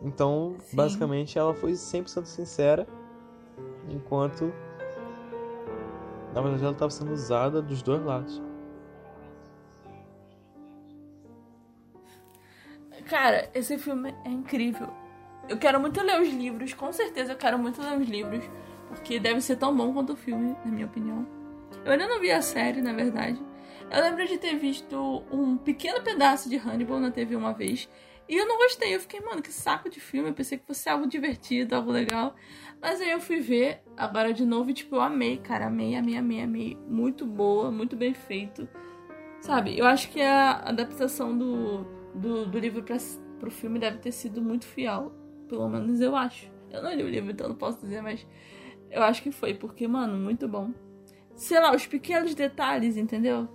Então, 0.04 0.56
Sim. 0.60 0.76
basicamente, 0.78 1.38
ela 1.40 1.54
foi 1.56 1.74
100% 1.76 2.26
sincera, 2.28 2.88
enquanto 3.90 4.54
na 6.34 6.42
verdade 6.42 6.63
ela 6.63 6.74
estava 6.74 6.92
sendo 6.92 7.12
usada 7.13 7.62
dos 7.62 7.82
dois 7.82 8.04
lados. 8.06 8.42
Cara, 13.06 13.50
esse 13.54 13.78
filme 13.78 14.14
é 14.26 14.30
incrível. 14.30 14.90
Eu 15.48 15.58
quero 15.58 15.80
muito 15.80 16.02
ler 16.02 16.22
os 16.22 16.30
livros, 16.30 16.74
com 16.74 16.92
certeza 16.92 17.32
eu 17.32 17.38
quero 17.38 17.58
muito 17.58 17.82
ler 17.82 17.98
os 17.98 18.08
livros, 18.08 18.44
porque 18.90 19.20
deve 19.20 19.40
ser 19.42 19.56
tão 19.56 19.76
bom 19.76 19.94
quanto 19.94 20.14
o 20.14 20.18
filme, 20.18 20.56
na 20.66 20.72
minha 20.72 20.86
opinião. 20.86 21.26
Eu 21.86 21.94
ainda 21.94 22.08
não 22.08 22.20
vi 22.20 22.32
a 22.32 22.42
série, 22.42 22.82
na 22.82 22.92
verdade. 22.92 23.42
Eu 23.90 24.02
lembro 24.02 24.28
de 24.28 24.38
ter 24.38 24.56
visto 24.56 25.24
um 25.32 25.58
pequeno 25.58 26.02
pedaço 26.02 26.50
de 26.50 26.58
Hannibal 26.58 27.00
na 27.00 27.12
TV 27.12 27.36
uma 27.36 27.54
vez, 27.54 27.88
e 28.30 28.36
eu 28.36 28.46
não 28.46 28.58
gostei. 28.58 28.94
Eu 28.94 29.00
fiquei, 29.00 29.22
mano, 29.22 29.42
que 29.42 29.52
saco 29.52 29.90
de 29.90 30.00
filme. 30.00 30.30
Eu 30.30 30.34
pensei 30.34 30.58
que 30.58 30.66
fosse 30.66 30.90
algo 30.90 31.08
divertido, 31.08 31.76
algo 31.76 31.92
legal. 31.92 32.36
Mas 32.82 33.00
aí 33.00 33.12
eu 33.12 33.22
fui 33.22 33.40
ver 33.40 33.82
agora 33.96 34.34
de 34.34 34.46
novo 34.46 34.70
e, 34.70 34.74
tipo, 34.74 34.96
eu 34.96 35.02
amei, 35.02 35.38
cara. 35.38 35.68
Amei, 35.68 35.96
amei, 35.96 36.18
amei, 36.18 36.42
amei. 36.42 36.78
Muito 36.88 37.26
boa, 37.26 37.72
muito 37.72 37.96
bem 37.96 38.14
feito. 38.14 38.68
Sabe, 39.40 39.78
eu 39.78 39.86
acho 39.86 40.10
que 40.10 40.22
a 40.22 40.54
adaptação 40.54 41.38
do, 41.38 41.86
do, 42.18 42.46
do 42.46 42.60
livro 42.60 42.84
pra, 42.84 42.98
pro 43.40 43.52
filme 43.52 43.80
deve 43.80 43.98
ter 44.00 44.12
sido 44.12 44.42
muito 44.42 44.66
fiel. 44.66 45.12
Pelo 45.48 45.68
menos 45.70 46.00
eu 46.02 46.16
acho. 46.16 46.52
Eu 46.70 46.84
não 46.84 46.94
li 46.94 47.04
o 47.04 47.10
livro, 47.10 47.32
então 47.32 47.48
não 47.48 47.56
posso 47.56 47.80
dizer, 47.80 48.02
mas 48.02 48.26
eu 48.92 49.02
acho 49.04 49.24
que 49.24 49.32
foi, 49.32 49.54
porque, 49.54 49.88
mano, 49.88 50.18
muito 50.18 50.48
bom. 50.48 50.72
Sei 51.34 51.60
lá, 51.60 51.74
os 51.74 51.86
pequenos 51.88 52.36
detalhes, 52.36 52.98
entendeu? 52.98 53.48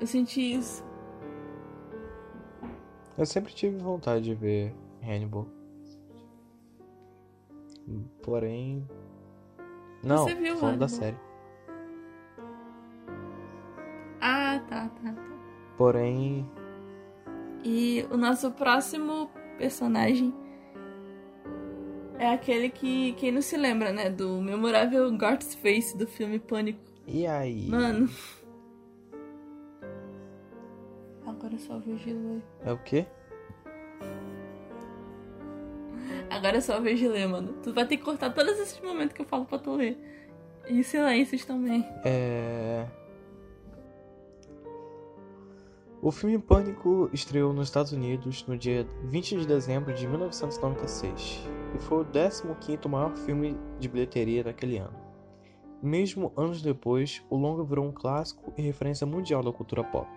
Eu 0.00 0.06
senti 0.06 0.54
isso. 0.54 0.84
Eu 3.16 3.26
sempre 3.26 3.52
tive 3.52 3.76
vontade 3.78 4.24
de 4.24 4.34
ver 4.34 4.74
Hannibal. 5.02 5.46
Porém. 8.22 8.86
Não, 10.02 10.18
Você 10.24 10.34
viu 10.34 10.56
falando 10.56 10.78
da 10.78 10.86
Hannibal? 10.86 10.88
série. 10.88 11.16
Ah, 14.20 14.60
tá, 14.68 14.88
tá, 14.88 15.12
tá. 15.12 15.29
Porém, 15.80 16.46
E 17.64 18.06
o 18.10 18.16
nosso 18.18 18.50
próximo 18.50 19.30
personagem 19.56 20.34
é 22.18 22.28
aquele 22.34 22.68
que 22.68 23.14
quem 23.14 23.32
não 23.32 23.40
se 23.40 23.56
lembra, 23.56 23.90
né? 23.90 24.10
Do 24.10 24.42
memorável 24.42 25.10
Ghostface 25.16 25.96
do 25.96 26.06
filme 26.06 26.38
Pânico. 26.38 26.78
e 27.06 27.26
aí? 27.26 27.66
Mano. 27.66 28.10
Agora 31.26 31.56
só 31.56 31.78
vejo 31.78 32.10
ler. 32.10 32.42
É 32.62 32.72
o 32.72 32.76
quê? 32.76 33.06
Agora 36.28 36.60
só 36.60 36.78
vejo 36.78 37.08
ler, 37.08 37.26
mano. 37.26 37.54
Tu 37.62 37.72
vai 37.72 37.86
ter 37.86 37.96
que 37.96 38.04
cortar 38.04 38.34
todos 38.34 38.52
esses 38.58 38.78
momentos 38.82 39.14
que 39.14 39.22
eu 39.22 39.26
falo 39.26 39.46
pra 39.46 39.58
tu 39.58 39.76
ler. 39.76 39.96
E 40.68 40.84
silêncios 40.84 41.42
também. 41.46 41.86
É. 42.04 42.86
O 46.02 46.10
filme 46.10 46.38
Pânico 46.38 47.10
estreou 47.12 47.52
nos 47.52 47.68
Estados 47.68 47.92
Unidos 47.92 48.46
no 48.46 48.56
dia 48.56 48.86
20 49.04 49.36
de 49.36 49.46
dezembro 49.46 49.92
de 49.92 50.08
1996 50.08 51.46
e 51.74 51.78
foi 51.78 52.00
o 52.00 52.06
15º 52.06 52.88
maior 52.88 53.14
filme 53.18 53.54
de 53.78 53.86
bilheteria 53.86 54.42
daquele 54.42 54.78
ano. 54.78 54.96
Mesmo 55.82 56.32
anos 56.38 56.62
depois, 56.62 57.22
o 57.28 57.36
longa 57.36 57.62
virou 57.64 57.84
um 57.84 57.92
clássico 57.92 58.50
e 58.56 58.62
referência 58.62 59.06
mundial 59.06 59.42
da 59.42 59.52
cultura 59.52 59.84
pop. 59.84 60.08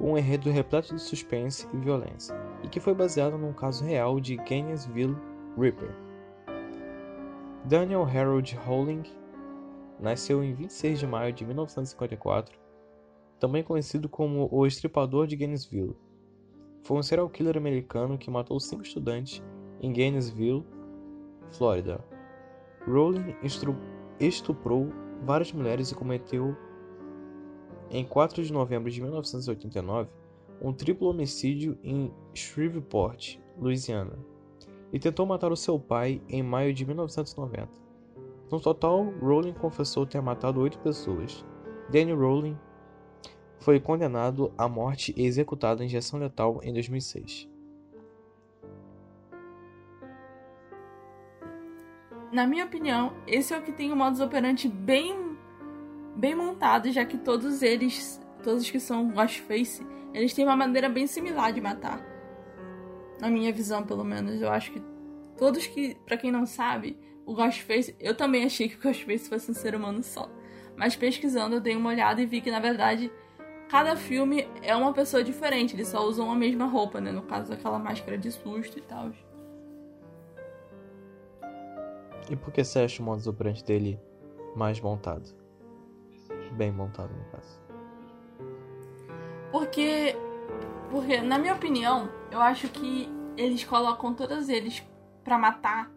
um 0.00 0.18
enredo 0.18 0.50
repleto 0.50 0.94
de 0.94 1.00
suspense 1.00 1.68
e 1.72 1.76
violência, 1.76 2.34
e 2.64 2.68
que 2.68 2.80
foi 2.80 2.94
baseado 2.94 3.38
num 3.38 3.52
caso 3.52 3.84
real 3.84 4.18
de 4.18 4.36
Gainesville 4.36 5.16
Ripper. 5.56 5.94
Daniel 7.64 8.04
Harold 8.04 8.58
Howling 8.66 9.04
nasceu 10.00 10.42
em 10.42 10.54
26 10.54 10.98
de 10.98 11.06
maio 11.06 11.32
de 11.32 11.44
1954, 11.44 12.58
também 13.38 13.62
conhecido 13.62 14.08
como 14.08 14.48
o 14.50 14.66
Estripador 14.66 15.26
de 15.26 15.36
Gainesville. 15.36 15.96
Foi 16.82 16.96
um 16.96 17.02
serial 17.02 17.28
killer 17.28 17.56
americano 17.56 18.18
que 18.18 18.30
matou 18.30 18.58
cinco 18.58 18.82
estudantes 18.82 19.42
em 19.80 19.92
Gainesville, 19.92 20.64
Flórida. 21.50 22.04
Rowling 22.86 23.34
estuprou 24.20 24.88
várias 25.22 25.52
mulheres 25.52 25.90
e 25.90 25.94
cometeu 25.94 26.56
em 27.90 28.04
4 28.04 28.42
de 28.42 28.52
novembro 28.52 28.90
de 28.90 29.00
1989, 29.00 30.10
um 30.60 30.72
triplo 30.72 31.08
homicídio 31.08 31.78
em 31.82 32.12
Shreveport, 32.34 33.38
Louisiana, 33.58 34.18
e 34.92 34.98
tentou 34.98 35.26
matar 35.26 35.52
o 35.52 35.56
seu 35.56 35.78
pai 35.78 36.20
em 36.28 36.42
maio 36.42 36.72
de 36.74 36.84
1990. 36.84 37.68
No 38.50 38.60
total, 38.60 39.12
Rowling 39.20 39.52
confessou 39.52 40.06
ter 40.06 40.20
matado 40.20 40.60
oito 40.60 40.78
pessoas. 40.78 41.44
Danny 41.90 42.12
Rowling 42.12 42.56
foi 43.58 43.80
condenado 43.80 44.52
à 44.56 44.68
morte 44.68 45.12
e 45.16 45.26
executado 45.26 45.82
em 45.82 45.86
injeção 45.86 46.18
letal 46.18 46.60
em 46.62 46.72
2006. 46.72 47.48
Na 52.30 52.46
minha 52.46 52.66
opinião, 52.66 53.14
esse 53.26 53.54
é 53.54 53.58
o 53.58 53.62
que 53.62 53.72
tem 53.72 53.90
o 53.90 53.96
modus 53.96 54.20
operandi 54.20 54.68
bem 54.68 55.28
bem 56.14 56.34
montado, 56.34 56.90
já 56.90 57.04
que 57.04 57.16
todos 57.16 57.62
eles, 57.62 58.20
todos 58.42 58.68
que 58.68 58.80
são 58.80 59.08
Ghostface, 59.08 59.86
eles 60.12 60.34
têm 60.34 60.44
uma 60.44 60.56
maneira 60.56 60.88
bem 60.88 61.06
similar 61.06 61.52
de 61.52 61.60
matar. 61.60 62.04
Na 63.20 63.30
minha 63.30 63.52
visão, 63.52 63.84
pelo 63.84 64.04
menos, 64.04 64.40
eu 64.40 64.50
acho 64.50 64.72
que 64.72 64.82
todos 65.36 65.66
que, 65.68 65.96
para 66.04 66.16
quem 66.16 66.32
não 66.32 66.44
sabe, 66.44 66.98
o 67.24 67.34
Ghostface, 67.34 67.94
eu 68.00 68.16
também 68.16 68.44
achei 68.44 68.68
que 68.68 68.76
o 68.76 68.80
Ghostface 68.80 69.28
fosse 69.28 69.50
um 69.50 69.54
ser 69.54 69.76
humano 69.76 70.02
só. 70.02 70.28
Mas 70.76 70.96
pesquisando, 70.96 71.56
eu 71.56 71.60
dei 71.60 71.76
uma 71.76 71.90
olhada 71.90 72.20
e 72.20 72.26
vi 72.26 72.40
que 72.40 72.50
na 72.50 72.60
verdade 72.60 73.10
cada 73.68 73.96
filme 73.96 74.48
é 74.62 74.74
uma 74.74 74.92
pessoa 74.92 75.22
diferente, 75.22 75.74
eles 75.74 75.88
só 75.88 76.06
usam 76.06 76.30
a 76.30 76.34
mesma 76.34 76.66
roupa, 76.66 77.00
né? 77.00 77.12
No 77.12 77.22
caso, 77.22 77.52
aquela 77.52 77.78
máscara 77.78 78.16
de 78.16 78.30
susto 78.30 78.78
e 78.78 78.82
tal. 78.82 79.10
E 82.30 82.36
por 82.36 82.52
que 82.52 82.62
você 82.62 82.80
acha 82.80 83.02
o 83.02 83.04
modus 83.04 83.26
operandi 83.26 83.64
dele 83.64 84.00
mais 84.54 84.80
montado? 84.80 85.36
bem 86.52 86.72
montado 86.72 87.10
no 87.14 87.24
caso. 87.30 87.60
Porque, 89.50 90.16
porque 90.90 91.20
na 91.20 91.38
minha 91.38 91.54
opinião, 91.54 92.10
eu 92.30 92.40
acho 92.40 92.68
que 92.68 93.08
eles 93.36 93.64
colocam 93.64 94.12
todos 94.12 94.48
eles 94.48 94.82
para 95.22 95.38
matar 95.38 95.90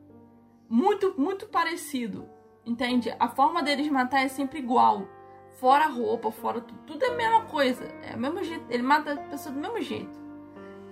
muito, 0.70 1.14
muito 1.18 1.48
parecido. 1.48 2.26
Entende? 2.66 3.14
A 3.20 3.28
forma 3.28 3.64
deles 3.64 3.90
matar 3.90 4.22
é 4.22 4.28
sempre 4.28 4.60
igual. 4.60 5.08
Fora 5.54 5.86
a 5.86 5.88
roupa, 5.88 6.32
fora 6.32 6.62
tudo. 6.62 6.80
Tudo 6.88 7.06
é 7.06 7.10
a 7.10 7.16
mesma 7.16 7.42
coisa. 7.46 7.86
É 8.04 8.16
o 8.16 8.20
mesmo 8.20 8.44
jeito. 8.44 8.66
Ele 8.70 8.84
mata 8.84 9.14
a 9.14 9.18
pessoa 9.18 9.54
do 9.54 9.62
mesmo 9.62 9.82
jeito. 9.82 10.20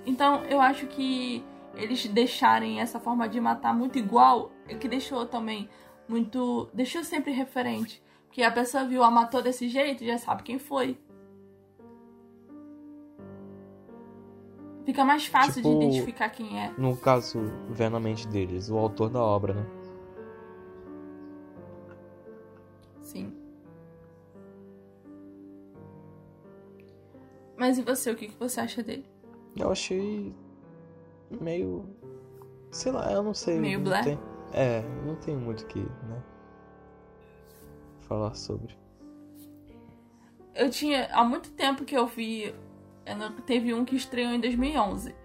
Então 0.06 0.44
eu 0.46 0.60
acho 0.62 0.88
que 0.88 1.44
eles 1.76 2.06
deixarem 2.08 2.80
essa 2.80 3.00
forma 3.00 3.28
de 3.28 3.40
matar 3.40 3.74
muito 3.74 3.98
igual 3.98 4.52
é 4.68 4.76
que 4.76 4.88
deixou 4.88 5.26
também 5.26 5.70
muito. 6.08 6.70
Deixou 6.74 7.04
sempre 7.04 7.32
referente. 7.32 8.04
Que 8.32 8.44
a 8.44 8.52
pessoa 8.52 8.84
viu, 8.84 9.04
a 9.04 9.10
matou 9.10 9.42
desse 9.42 9.68
jeito, 9.68 10.06
já 10.06 10.18
sabe 10.18 10.44
quem 10.44 10.60
foi. 10.60 10.98
Fica 14.86 15.06
mais 15.06 15.26
fácil 15.26 15.62
tipo, 15.62 15.70
de 15.80 15.86
identificar 15.86 16.30
quem 16.30 16.60
é. 16.60 16.72
No 16.78 16.96
caso, 16.98 17.40
vendo 17.70 17.98
a 17.98 18.00
mente 18.00 18.28
deles, 18.28 18.70
o 18.70 18.78
autor 18.78 19.10
da 19.10 19.22
obra, 19.22 19.54
né? 19.54 19.66
Sim. 23.02 23.39
Mas 27.60 27.78
e 27.78 27.82
você, 27.82 28.10
o 28.10 28.16
que, 28.16 28.30
que 28.30 28.40
você 28.40 28.62
acha 28.62 28.82
dele? 28.82 29.06
Eu 29.58 29.72
achei 29.72 30.34
meio. 31.42 31.86
Sei 32.72 32.92
lá, 32.92 33.12
eu 33.12 33.22
não 33.22 33.34
sei. 33.34 33.60
Meio 33.60 33.82
blé? 33.82 34.02
Tem... 34.02 34.20
É, 34.54 34.82
não 35.06 35.16
tem 35.16 35.36
muito 35.36 35.66
que, 35.68 35.80
né? 35.80 36.24
falar 38.10 38.34
sobre? 38.34 38.76
Eu 40.56 40.70
tinha. 40.70 41.08
Há 41.14 41.24
muito 41.24 41.52
tempo 41.52 41.86
que 41.86 41.96
eu 41.96 42.08
vi. 42.08 42.54
Teve 43.46 43.74
um 43.74 43.86
que 43.86 43.96
estreou 43.96 44.32
em 44.32 44.40
2011. 44.40 45.16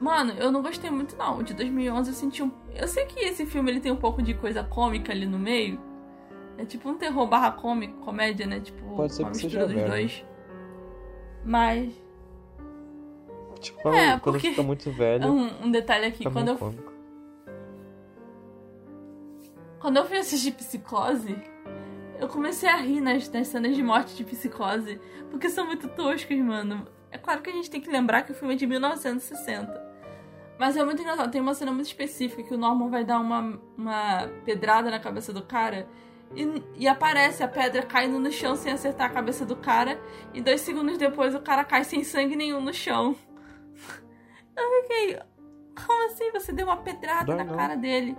Mano, 0.00 0.32
eu 0.32 0.50
não 0.50 0.62
gostei 0.62 0.90
muito 0.90 1.16
não. 1.16 1.42
De 1.42 1.54
2011 1.54 2.10
eu 2.10 2.14
senti 2.14 2.42
um. 2.42 2.50
Eu 2.74 2.86
sei 2.86 3.04
que 3.06 3.20
esse 3.20 3.44
filme 3.46 3.70
ele 3.70 3.80
tem 3.80 3.92
um 3.92 3.96
pouco 3.96 4.22
de 4.22 4.34
coisa 4.34 4.62
cômica 4.62 5.12
ali 5.12 5.26
no 5.26 5.38
meio. 5.38 5.80
É 6.56 6.64
tipo 6.64 6.88
um 6.88 6.96
terror 6.96 7.26
barra 7.26 7.50
cômico, 7.50 7.98
comédia, 8.04 8.46
né? 8.46 8.60
Tipo, 8.60 8.96
Pode 8.96 9.12
ser 9.12 9.22
uma 9.22 9.30
mistura 9.30 9.66
dos 9.66 9.82
dois. 9.82 10.24
Mas. 11.44 11.92
Tipo, 13.60 13.88
é, 13.88 14.18
quando 14.18 14.40
fica 14.40 14.62
muito 14.62 14.90
velho. 14.90 15.26
Um, 15.26 15.64
um 15.64 15.70
detalhe 15.70 16.06
aqui, 16.06 16.24
quando 16.30 16.48
eu. 16.48 16.56
Cômico. 16.56 16.92
Quando 19.78 19.98
eu 19.98 20.06
fui 20.06 20.16
assistir 20.16 20.52
Psicose, 20.52 21.36
eu 22.18 22.26
comecei 22.28 22.68
a 22.68 22.76
rir 22.76 23.00
nas, 23.00 23.28
nas 23.30 23.48
cenas 23.48 23.76
de 23.76 23.82
morte 23.82 24.14
de 24.16 24.24
psicose, 24.24 24.98
porque 25.30 25.50
são 25.50 25.66
muito 25.66 25.88
toscas, 25.88 26.38
mano. 26.38 26.86
É 27.10 27.18
claro 27.18 27.42
que 27.42 27.50
a 27.50 27.52
gente 27.52 27.70
tem 27.70 27.80
que 27.80 27.90
lembrar 27.90 28.22
que 28.22 28.32
o 28.32 28.34
filme 28.34 28.54
é 28.54 28.56
de 28.56 28.66
1960. 28.66 29.94
Mas 30.58 30.76
é 30.76 30.84
muito 30.84 31.02
engraçado. 31.02 31.30
Tem 31.30 31.40
uma 31.40 31.54
cena 31.54 31.72
muito 31.72 31.86
específica 31.86 32.42
que 32.42 32.54
o 32.54 32.58
Norman 32.58 32.88
vai 32.88 33.04
dar 33.04 33.20
uma, 33.20 33.60
uma 33.76 34.28
pedrada 34.44 34.90
na 34.90 34.98
cabeça 34.98 35.32
do 35.32 35.42
cara. 35.42 35.86
E, 36.36 36.82
e, 36.82 36.88
aparece 36.88 37.42
a 37.42 37.48
pedra 37.48 37.82
caindo 37.82 38.18
no 38.18 38.30
chão 38.32 38.56
sem 38.56 38.72
acertar 38.72 39.10
a 39.10 39.12
cabeça 39.12 39.46
do 39.46 39.54
cara. 39.54 40.00
E 40.32 40.40
dois 40.40 40.60
segundos 40.60 40.98
depois 40.98 41.34
o 41.34 41.40
cara 41.40 41.64
cai 41.64 41.84
sem 41.84 42.02
sangue 42.02 42.34
nenhum 42.34 42.60
no 42.60 42.72
chão. 42.72 43.16
Eu 44.56 44.82
fiquei. 44.82 45.18
Como 45.74 46.06
assim? 46.06 46.30
Você 46.32 46.52
deu 46.52 46.66
uma 46.66 46.78
pedrada 46.78 47.30
não, 47.30 47.36
na 47.36 47.44
não. 47.44 47.56
cara 47.56 47.76
dele? 47.76 48.16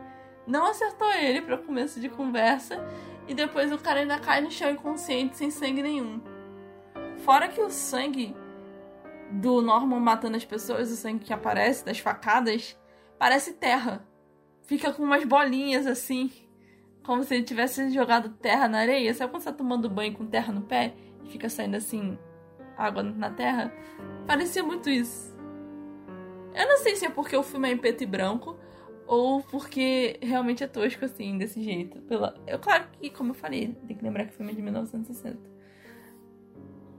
Não 0.48 0.68
acertou 0.68 1.12
ele 1.14 1.42
para 1.42 1.58
começo 1.58 2.00
de 2.00 2.10
conversa. 2.10 2.80
E 3.28 3.34
depois 3.34 3.72
o 3.72 3.78
cara 3.78 4.02
ainda 4.02 4.20
cai 4.20 4.40
no 4.42 4.52
chão 4.52 4.70
inconsciente, 4.70 5.38
sem 5.38 5.50
sangue 5.50 5.82
nenhum. 5.82 6.22
Fora 7.20 7.48
que 7.48 7.60
o 7.60 7.70
sangue 7.70 8.36
do 9.32 9.62
Norman 9.62 10.00
matando 10.00 10.38
as 10.38 10.46
pessoas, 10.46 10.92
o 10.92 10.96
sangue 10.96 11.26
que 11.26 11.34
aparece 11.34 11.84
das 11.84 12.00
facadas, 12.00 12.78
parece 13.18 13.54
terra. 13.54 14.08
Fica 14.62 14.94
com 14.94 15.04
umas 15.04 15.24
bolinhas 15.24 15.88
assim, 15.88 16.32
como 17.06 17.24
se 17.24 17.36
ele 17.36 17.44
tivesse 17.44 17.90
jogado 17.92 18.30
terra 18.30 18.68
na 18.68 18.80
areia. 18.80 19.14
Sabe 19.14 19.32
quando 19.32 19.44
você 19.44 19.52
tá 19.52 19.58
tomando 19.58 19.90
banho 19.90 20.14
com 20.14 20.26
terra 20.26 20.52
no 20.52 20.62
pé 20.62 20.94
e 21.24 21.30
fica 21.30 21.50
saindo 21.50 21.76
assim 21.76 22.18
água 22.78 23.04
na 23.04 23.30
terra? 23.30 23.74
Parecia 24.26 24.64
muito 24.64 24.90
isso. 24.90 25.36
Eu 26.54 26.68
não 26.68 26.78
sei 26.78 26.96
se 26.96 27.06
é 27.06 27.10
porque 27.10 27.36
o 27.36 27.44
filme 27.44 27.70
é 27.70 27.74
em 27.74 27.78
preto 27.78 28.04
e 28.04 28.06
branco 28.06 28.58
ou 29.06 29.42
porque 29.44 30.18
realmente 30.22 30.64
é 30.64 30.68
tosco 30.68 31.06
assim, 31.06 31.38
desse 31.38 31.62
jeito. 31.62 32.02
Pela... 32.02 32.36
Eu, 32.48 32.58
claro 32.60 32.86
que, 33.00 33.10
como 33.10 33.32
eu 33.32 33.36
falei, 33.36 33.76
tem 33.88 33.96
que 33.96 34.04
lembrar 34.04 34.26
que 34.26 34.34
o 34.34 34.36
filme 34.36 34.52
é 34.52 34.56
de 34.56 34.62
1960. 34.62 35.38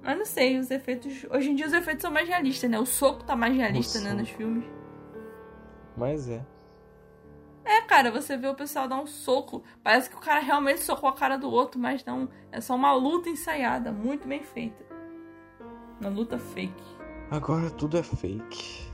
Mas 0.03 0.19
não 0.19 0.25
sei, 0.25 0.57
os 0.57 0.71
efeitos. 0.71 1.27
Hoje 1.31 1.51
em 1.51 1.57
dia 1.57 1.67
os 1.67 1.73
efeitos 1.73 2.03
são 2.03 2.13
mais 2.13 2.29
realistas, 2.29 2.71
né? 2.71 2.79
O 2.79 2.87
soco 2.87 3.25
tá 3.25 3.35
mais 3.35 3.57
realista, 3.57 3.99
né, 4.01 4.13
nos 4.13 4.29
filmes. 4.29 4.65
Mas 5.97 6.29
é. 6.29 6.45
É, 7.67 7.83
cara, 7.83 8.11
você 8.11 8.37
vê 8.37 8.47
o 8.47 8.55
pessoal 8.55 8.87
dar 8.87 9.01
um 9.01 9.07
soco. 9.07 9.63
Parece 9.83 10.09
que 10.09 10.17
o 10.17 10.21
cara 10.21 10.41
realmente 10.41 10.81
socou 10.81 11.09
a 11.09 11.13
cara 11.13 11.37
do 11.37 11.51
outro, 11.51 11.81
mas 11.81 12.05
não. 12.05 12.29
É 12.53 12.61
só 12.61 12.75
uma 12.75 12.93
luta 12.93 13.29
ensaiada, 13.29 13.91
muito 13.91 14.27
bem 14.27 14.43
feita. 14.43 14.87
Uma 16.01 16.11
luta 16.11 16.39
fake. 16.39 16.85
Agora 17.31 17.69
tudo 17.71 17.99
é 17.99 18.03
fake 18.03 18.87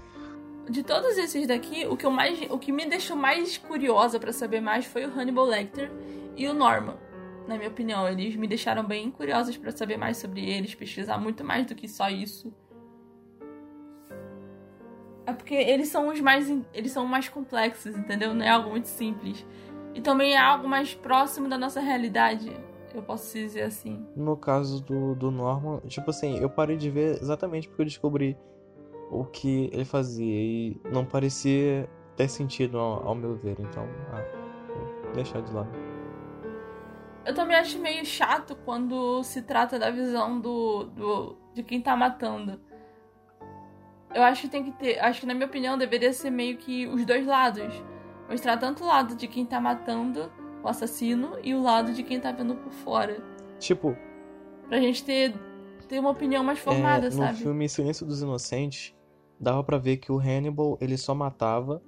de 0.68 0.82
todos 0.82 1.18
esses 1.18 1.46
daqui, 1.46 1.86
o 1.86 1.96
que, 1.96 2.06
eu 2.06 2.10
mais, 2.10 2.38
o 2.50 2.58
que 2.58 2.72
me 2.72 2.86
deixou 2.86 3.16
mais 3.16 3.58
curiosa 3.58 4.18
para 4.18 4.32
saber 4.32 4.60
mais 4.60 4.86
foi 4.86 5.04
o 5.04 5.10
Hannibal 5.10 5.44
Lecter 5.44 5.90
e 6.36 6.46
o 6.48 6.54
Norman. 6.54 6.96
Na 7.46 7.56
minha 7.56 7.68
opinião, 7.68 8.08
eles 8.08 8.36
me 8.36 8.46
deixaram 8.46 8.84
bem 8.84 9.10
curiosos 9.10 9.56
para 9.56 9.72
saber 9.72 9.96
mais 9.96 10.16
sobre 10.16 10.48
eles, 10.48 10.74
pesquisar 10.74 11.18
muito 11.18 11.42
mais 11.42 11.66
do 11.66 11.74
que 11.74 11.88
só 11.88 12.08
isso. 12.08 12.54
É 15.26 15.32
porque 15.32 15.54
eles 15.54 15.88
são 15.88 16.08
os 16.08 16.20
mais 16.20 16.50
eles 16.74 16.90
são 16.92 17.06
mais 17.06 17.28
complexos, 17.28 17.96
entendeu? 17.96 18.34
Não 18.34 18.44
é 18.44 18.48
algo 18.48 18.70
muito 18.70 18.88
simples. 18.88 19.46
E 19.94 20.00
também 20.00 20.34
é 20.34 20.38
algo 20.38 20.68
mais 20.68 20.94
próximo 20.94 21.48
da 21.48 21.58
nossa 21.58 21.80
realidade. 21.80 22.52
Eu 22.94 23.02
posso 23.02 23.32
dizer 23.32 23.62
assim. 23.62 24.06
No 24.14 24.36
caso 24.36 24.82
do, 24.82 25.14
do 25.14 25.30
Norman, 25.30 25.80
tipo 25.86 26.10
assim, 26.10 26.38
eu 26.38 26.50
parei 26.50 26.76
de 26.76 26.90
ver 26.90 27.18
exatamente 27.20 27.68
porque 27.68 27.82
eu 27.82 27.86
descobri 27.86 28.36
o 29.10 29.24
que 29.24 29.70
ele 29.72 29.84
fazia 29.84 30.26
e 30.26 30.80
não 30.90 31.04
parecia 31.04 31.88
ter 32.16 32.28
sentido 32.28 32.78
ao, 32.78 33.08
ao 33.08 33.14
meu 33.14 33.36
ver, 33.36 33.56
então, 33.58 33.86
ah, 34.12 34.24
vou 35.04 35.12
deixar 35.12 35.40
de 35.42 35.52
lado. 35.52 35.70
Eu 37.24 37.34
também 37.34 37.56
acho 37.56 37.78
meio 37.78 38.04
chato 38.04 38.56
quando 38.64 39.22
se 39.22 39.42
trata 39.42 39.78
da 39.78 39.90
visão 39.90 40.40
do, 40.40 40.84
do 40.84 41.36
de 41.54 41.62
quem 41.62 41.80
tá 41.80 41.96
matando. 41.96 42.60
Eu 44.14 44.22
acho 44.22 44.42
que 44.42 44.48
tem 44.48 44.64
que 44.64 44.72
ter. 44.72 44.98
Acho 44.98 45.20
que, 45.20 45.26
na 45.26 45.34
minha 45.34 45.46
opinião, 45.46 45.76
deveria 45.76 46.12
ser 46.12 46.30
meio 46.30 46.56
que 46.56 46.86
os 46.86 47.04
dois 47.04 47.26
lados. 47.26 47.72
Mostrar 48.28 48.56
tanto 48.56 48.84
o 48.84 48.86
lado 48.86 49.14
de 49.14 49.26
quem 49.26 49.44
tá 49.44 49.60
matando 49.60 50.30
o 50.62 50.68
assassino 50.68 51.36
e 51.42 51.54
o 51.54 51.62
lado 51.62 51.92
de 51.92 52.02
quem 52.02 52.20
tá 52.20 52.32
vendo 52.32 52.54
por 52.54 52.72
fora. 52.72 53.22
Tipo. 53.58 53.96
Pra 54.68 54.80
gente 54.80 55.04
ter, 55.04 55.34
ter 55.88 55.98
uma 55.98 56.10
opinião 56.10 56.42
mais 56.42 56.58
formada, 56.58 57.08
é, 57.08 57.10
sabe? 57.10 57.32
No 57.32 57.38
filme 57.38 57.68
Silêncio 57.68 58.06
dos 58.06 58.22
Inocentes, 58.22 58.94
dava 59.38 59.62
para 59.62 59.76
ver 59.76 59.98
que 59.98 60.10
o 60.10 60.18
Hannibal 60.18 60.78
ele 60.80 60.96
só 60.96 61.14
matava 61.14 61.82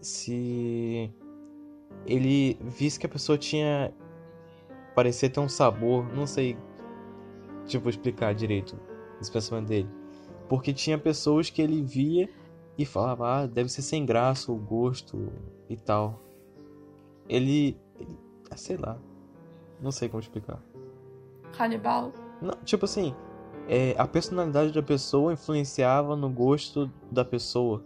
se 0.00 1.12
ele 2.06 2.56
visse 2.62 2.98
que 2.98 3.04
a 3.04 3.08
pessoa 3.08 3.36
tinha 3.36 3.92
parecia 4.94 5.28
ter 5.28 5.40
um 5.40 5.48
sabor, 5.48 6.10
não 6.14 6.26
sei 6.26 6.56
tipo 7.66 7.88
explicar 7.88 8.34
direito 8.34 8.78
esse 9.20 9.30
pensamento 9.30 9.68
dele. 9.68 9.99
Porque 10.50 10.72
tinha 10.72 10.98
pessoas 10.98 11.48
que 11.48 11.62
ele 11.62 11.80
via 11.80 12.28
e 12.76 12.84
falava, 12.84 13.42
ah, 13.42 13.46
deve 13.46 13.68
ser 13.68 13.82
sem 13.82 14.04
graça 14.04 14.50
o 14.50 14.56
gosto 14.56 15.32
e 15.68 15.76
tal. 15.76 16.20
Ele, 17.28 17.78
ele 18.00 18.18
ah, 18.50 18.56
sei 18.56 18.76
lá. 18.76 18.98
Não 19.80 19.92
sei 19.92 20.08
como 20.08 20.20
explicar. 20.20 20.60
Canibal. 21.56 22.12
Não, 22.42 22.56
tipo 22.64 22.84
assim, 22.84 23.14
é, 23.68 23.94
a 23.96 24.08
personalidade 24.08 24.72
da 24.72 24.82
pessoa 24.82 25.32
influenciava 25.32 26.16
no 26.16 26.28
gosto 26.28 26.90
da 27.12 27.24
pessoa. 27.24 27.84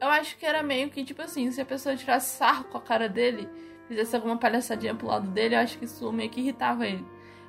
Eu 0.00 0.08
acho 0.08 0.38
que 0.38 0.46
era 0.46 0.62
meio 0.62 0.88
que, 0.88 1.04
tipo 1.04 1.20
assim, 1.20 1.50
se 1.52 1.60
a 1.60 1.66
pessoa 1.66 1.94
tirasse 1.94 2.38
sarro 2.38 2.64
com 2.64 2.78
a 2.78 2.80
cara 2.80 3.06
dele, 3.06 3.46
fizesse 3.86 4.16
alguma 4.16 4.38
palhaçadinha 4.38 4.94
pro 4.94 5.08
lado 5.08 5.28
dele, 5.28 5.56
eu 5.56 5.58
acho 5.58 5.78
que 5.78 5.84
isso 5.84 6.10
meio 6.10 6.30
que 6.30 6.40
irritava 6.40 6.86
ele. 6.86 7.04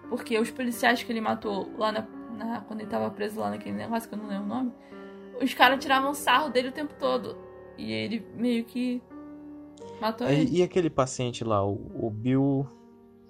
Porque 0.10 0.38
os 0.38 0.52
policiais 0.52 1.02
que 1.02 1.12
ele 1.12 1.22
matou 1.22 1.72
lá 1.78 1.94
na, 1.94 2.06
quando 2.68 2.82
ele 2.82 2.90
tava 2.90 3.10
preso 3.10 3.40
lá 3.40 3.50
naquele 3.50 3.76
negócio 3.76 4.08
que 4.08 4.16
eu 4.16 4.20
não 4.20 4.28
lembro 4.28 4.46
o 4.46 4.48
nome, 4.48 4.72
os 5.42 5.54
caras 5.54 5.80
tiravam 5.80 6.14
sarro 6.14 6.50
dele 6.50 6.70
o 6.70 6.72
tempo 6.72 6.94
todo. 7.00 7.38
E 7.78 7.92
ele 7.92 8.26
meio 8.36 8.64
que 8.64 9.02
matou 10.00 10.28
ele. 10.28 10.50
E 10.58 10.64
aquele 10.64 10.90
paciente 10.90 11.44
lá, 11.44 11.66
o, 11.66 11.92
o 11.94 12.10
Bill. 12.10 12.68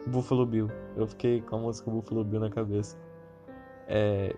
Buffalo 0.08 0.46
Bill. 0.46 0.70
Eu 0.96 1.08
fiquei 1.08 1.42
com 1.42 1.56
a 1.56 1.60
música 1.60 1.90
Buffalo 1.90 2.24
Bill 2.24 2.40
na 2.40 2.50
cabeça. 2.52 2.96
É, 3.88 4.36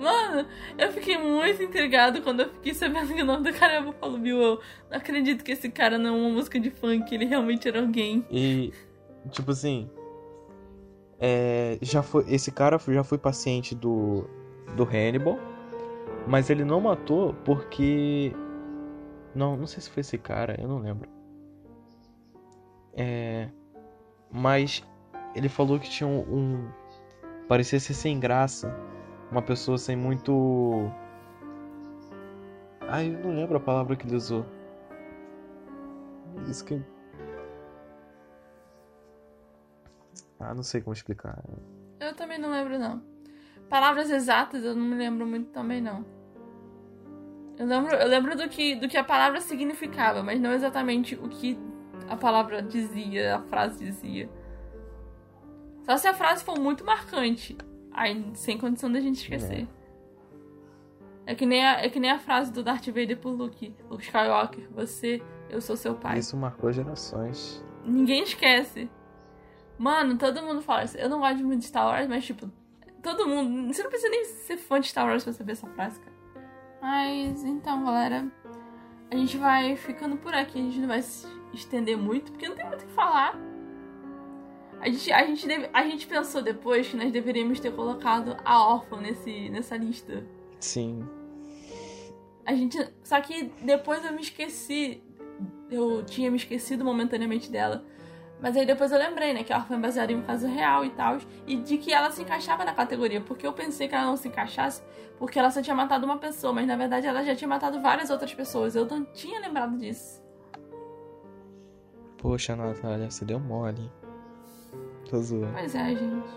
Mano, 0.00 0.48
eu 0.78 0.90
fiquei 0.92 1.18
muito 1.18 1.62
intrigado 1.62 2.22
quando 2.22 2.40
eu 2.40 2.48
fiquei 2.48 2.72
sabendo 2.72 3.12
que 3.12 3.20
o 3.20 3.24
nome 3.24 3.52
do 3.52 3.58
cara 3.58 3.74
é 3.74 3.82
Buffalo 3.82 4.16
Bill. 4.16 4.40
Eu 4.40 4.60
não 4.90 4.96
acredito 4.96 5.44
que 5.44 5.52
esse 5.52 5.68
cara 5.68 5.98
não 5.98 6.16
é 6.16 6.18
uma 6.18 6.30
música 6.30 6.58
de 6.58 6.70
funk, 6.70 7.14
ele 7.14 7.26
realmente 7.26 7.68
era 7.68 7.80
alguém. 7.80 8.24
E, 8.30 8.72
tipo 9.30 9.50
assim. 9.50 9.90
É, 11.20 11.78
já 11.82 12.02
foi, 12.02 12.24
esse 12.32 12.50
cara 12.50 12.78
já 12.78 13.04
foi 13.04 13.18
paciente 13.18 13.74
do, 13.74 14.24
do 14.74 14.84
Hannibal, 14.84 15.38
mas 16.26 16.48
ele 16.50 16.64
não 16.64 16.80
matou 16.80 17.34
porque. 17.44 18.34
Não, 19.34 19.56
não 19.56 19.66
sei 19.66 19.82
se 19.82 19.90
foi 19.90 20.00
esse 20.00 20.18
cara, 20.18 20.58
eu 20.60 20.66
não 20.66 20.78
lembro. 20.78 21.08
É, 22.94 23.48
mas 24.30 24.82
ele 25.34 25.48
falou 25.48 25.78
que 25.78 25.88
tinha 25.88 26.08
um, 26.08 26.20
um 26.20 26.68
parecia 27.46 27.78
ser 27.78 27.94
sem 27.94 28.18
graça 28.18 28.74
uma 29.30 29.42
pessoa 29.42 29.78
sem 29.78 29.96
muito. 29.96 30.90
Ai, 32.80 33.14
eu 33.14 33.18
não 33.20 33.34
lembro 33.34 33.56
a 33.56 33.60
palavra 33.60 33.94
que 33.94 34.06
ele 34.06 34.16
usou. 34.16 34.44
Isso 36.48 36.64
que. 36.64 36.82
Ah, 40.40 40.54
não 40.54 40.62
sei 40.62 40.80
como 40.80 40.94
explicar. 40.94 41.38
Eu 42.00 42.14
também 42.14 42.38
não 42.38 42.50
lembro, 42.50 42.78
não. 42.78 43.02
Palavras 43.68 44.10
exatas 44.10 44.64
eu 44.64 44.74
não 44.74 44.84
me 44.84 44.96
lembro 44.96 45.26
muito 45.26 45.50
também, 45.50 45.80
não. 45.80 46.04
Eu 47.58 47.66
lembro, 47.66 47.94
eu 47.94 48.08
lembro 48.08 48.36
do, 48.36 48.48
que, 48.48 48.74
do 48.74 48.88
que 48.88 48.96
a 48.96 49.04
palavra 49.04 49.40
significava, 49.40 50.22
mas 50.22 50.40
não 50.40 50.52
exatamente 50.52 51.14
o 51.14 51.28
que 51.28 51.58
a 52.08 52.16
palavra 52.16 52.62
dizia, 52.62 53.36
a 53.36 53.42
frase 53.42 53.84
dizia. 53.84 54.30
Só 55.84 55.96
se 55.98 56.08
a 56.08 56.14
frase 56.14 56.42
for 56.42 56.58
muito 56.58 56.84
marcante. 56.84 57.56
Aí, 57.92 58.30
sem 58.34 58.56
condição 58.56 58.90
da 58.90 58.98
gente 58.98 59.20
esquecer. 59.20 59.68
É. 61.26 61.32
é. 61.32 61.34
que 61.34 61.44
nem 61.44 61.64
a, 61.64 61.84
é 61.84 61.88
que 61.90 62.00
nem 62.00 62.10
a 62.10 62.18
frase 62.18 62.50
do 62.50 62.62
Darth 62.62 62.86
Vader 62.86 63.18
pro 63.18 63.30
Luke. 63.30 63.74
Luke 63.90 64.04
Skywalker, 64.04 64.68
você, 64.70 65.22
eu 65.50 65.60
sou 65.60 65.76
seu 65.76 65.94
pai. 65.94 66.18
Isso 66.18 66.36
marcou 66.36 66.72
gerações. 66.72 67.62
Ninguém 67.84 68.22
esquece. 68.22 68.90
Mano, 69.80 70.18
todo 70.18 70.42
mundo 70.42 70.60
fala 70.60 70.84
isso. 70.84 70.98
Eu 70.98 71.08
não 71.08 71.20
gosto 71.20 71.42
muito 71.42 71.60
de 71.60 71.66
Star 71.66 71.86
Wars, 71.86 72.06
mas 72.06 72.22
tipo, 72.22 72.50
todo 73.02 73.26
mundo. 73.26 73.72
Você 73.72 73.82
não 73.82 73.88
precisa 73.88 74.10
nem 74.10 74.26
ser 74.26 74.58
fã 74.58 74.78
de 74.78 74.88
Star 74.88 75.06
Wars 75.06 75.24
pra 75.24 75.32
saber 75.32 75.52
essa 75.52 75.66
frase, 75.68 75.98
cara. 75.98 76.16
Mas 76.82 77.42
então, 77.44 77.82
galera. 77.82 78.30
A 79.10 79.16
gente 79.16 79.38
vai 79.38 79.74
ficando 79.76 80.18
por 80.18 80.34
aqui. 80.34 80.58
A 80.58 80.62
gente 80.62 80.80
não 80.80 80.86
vai 80.86 81.00
se 81.00 81.26
estender 81.54 81.96
muito, 81.96 82.30
porque 82.30 82.46
não 82.46 82.54
tem 82.54 82.66
muito 82.66 82.82
o 82.82 82.86
que 82.88 82.92
falar. 82.92 83.34
A 84.80 84.88
gente, 84.90 85.10
a, 85.10 85.24
gente 85.24 85.46
deve, 85.46 85.70
a 85.72 85.82
gente 85.84 86.06
pensou 86.06 86.42
depois 86.42 86.86
que 86.86 86.96
nós 86.98 87.10
deveríamos 87.10 87.58
ter 87.58 87.72
colocado 87.74 88.36
a 88.44 88.62
órfã 88.62 89.00
nesse, 89.00 89.48
nessa 89.48 89.78
lista. 89.78 90.22
Sim. 90.58 91.08
A 92.44 92.54
gente. 92.54 92.76
Só 93.02 93.18
que 93.22 93.44
depois 93.62 94.04
eu 94.04 94.12
me 94.12 94.20
esqueci. 94.20 95.02
Eu 95.70 96.04
tinha 96.04 96.30
me 96.30 96.36
esquecido 96.36 96.84
momentaneamente 96.84 97.50
dela. 97.50 97.82
Mas 98.42 98.56
aí 98.56 98.64
depois 98.64 98.90
eu 98.90 98.98
lembrei, 98.98 99.34
né, 99.34 99.44
que 99.44 99.52
a 99.52 99.58
órfã 99.58 99.76
é 99.76 99.78
baseada 99.78 100.12
em 100.12 100.16
um 100.16 100.22
caso 100.22 100.46
real 100.46 100.84
e 100.84 100.90
tal. 100.90 101.18
E 101.46 101.56
de 101.56 101.76
que 101.76 101.92
ela 101.92 102.10
se 102.10 102.22
encaixava 102.22 102.64
na 102.64 102.72
categoria. 102.72 103.20
Porque 103.20 103.46
eu 103.46 103.52
pensei 103.52 103.86
que 103.86 103.94
ela 103.94 104.06
não 104.06 104.16
se 104.16 104.28
encaixasse 104.28 104.82
porque 105.18 105.38
ela 105.38 105.50
só 105.50 105.60
tinha 105.60 105.76
matado 105.76 106.06
uma 106.06 106.18
pessoa. 106.18 106.52
Mas 106.52 106.66
na 106.66 106.76
verdade 106.76 107.06
ela 107.06 107.22
já 107.22 107.36
tinha 107.36 107.48
matado 107.48 107.80
várias 107.80 108.08
outras 108.08 108.32
pessoas. 108.32 108.74
Eu 108.74 108.86
não 108.86 109.04
tinha 109.04 109.38
lembrado 109.40 109.76
disso. 109.76 110.22
Poxa, 112.16 112.56
Natália, 112.56 113.10
você 113.10 113.24
deu 113.24 113.38
mole. 113.38 113.90
Tô 115.08 115.20
zoando. 115.20 115.52
Pois 115.52 115.74
é, 115.74 115.88
gente. 115.88 116.30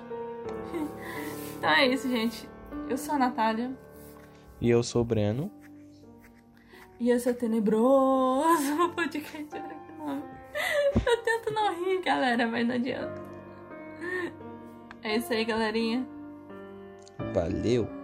então 1.58 1.70
é 1.70 1.88
isso, 1.88 2.10
gente. 2.10 2.50
Eu 2.89 2.98
sou 2.98 3.16
a 3.16 3.18
Natália. 3.18 3.72
E 4.60 4.70
eu 4.70 4.84
sou 4.84 5.02
o 5.02 5.06
Breno. 5.06 5.52
E 7.00 7.10
esse 7.10 7.30
é 7.30 7.34
tenebroso 7.34 8.89
podcast. 8.96 9.62
Eu 11.06 11.18
tento 11.24 11.52
não 11.52 11.74
rir, 11.74 12.02
galera, 12.02 12.48
mas 12.48 12.68
não 12.68 12.76
adianta. 12.76 13.22
É 15.04 15.18
isso 15.18 15.34
aí, 15.34 15.44
galerinha. 15.44 16.08
Valeu. 17.34 18.03